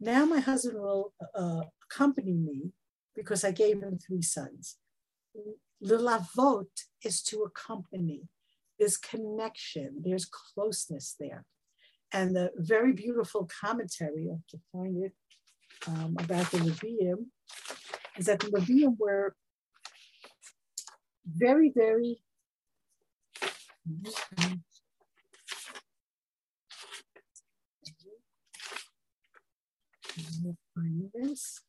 [0.00, 2.72] Now my husband will uh, accompany me
[3.14, 4.78] because I gave him three sons.
[5.82, 6.68] Lilavot
[7.04, 8.28] is to accompany.
[8.78, 11.44] There's connection, there's closeness there.
[12.12, 15.12] And the very beautiful commentary, I have to find it,
[15.86, 17.26] um, about the Levium,
[18.16, 19.34] is that the Levium were
[21.26, 22.22] very, very
[30.74, 31.60] find this.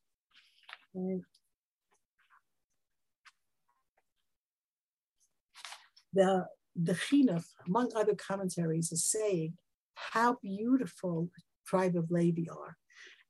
[6.14, 9.54] The the Chinuch, among other commentaries, is saying
[9.96, 12.78] how beautiful the tribe of Levi are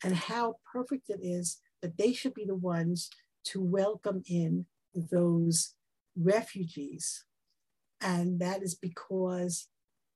[0.03, 3.09] and how perfect it is that they should be the ones
[3.43, 4.65] to welcome in
[4.95, 5.73] those
[6.15, 7.25] refugees.
[8.01, 9.67] And that is because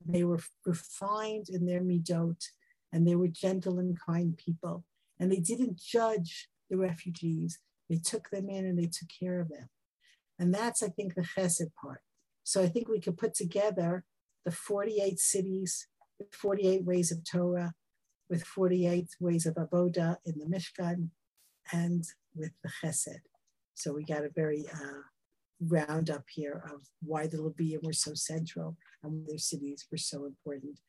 [0.05, 2.41] they were refined in their midot
[2.93, 4.86] and they were gentle and kind people.
[5.20, 7.59] And they didn't judge the refugees.
[7.89, 9.70] They took them in and they took care of them.
[10.39, 12.01] And that's, I think, the chesed part.
[12.48, 14.06] So I think we could put together
[14.45, 15.86] the 48 cities
[16.18, 17.74] with 48 ways of Torah,
[18.30, 21.10] with 48 ways of Avoda in the Mishkan,
[21.74, 23.20] and with the Chesed.
[23.74, 25.02] So we got a very uh,
[25.60, 30.80] roundup here of why the Levium were so central and their cities were so important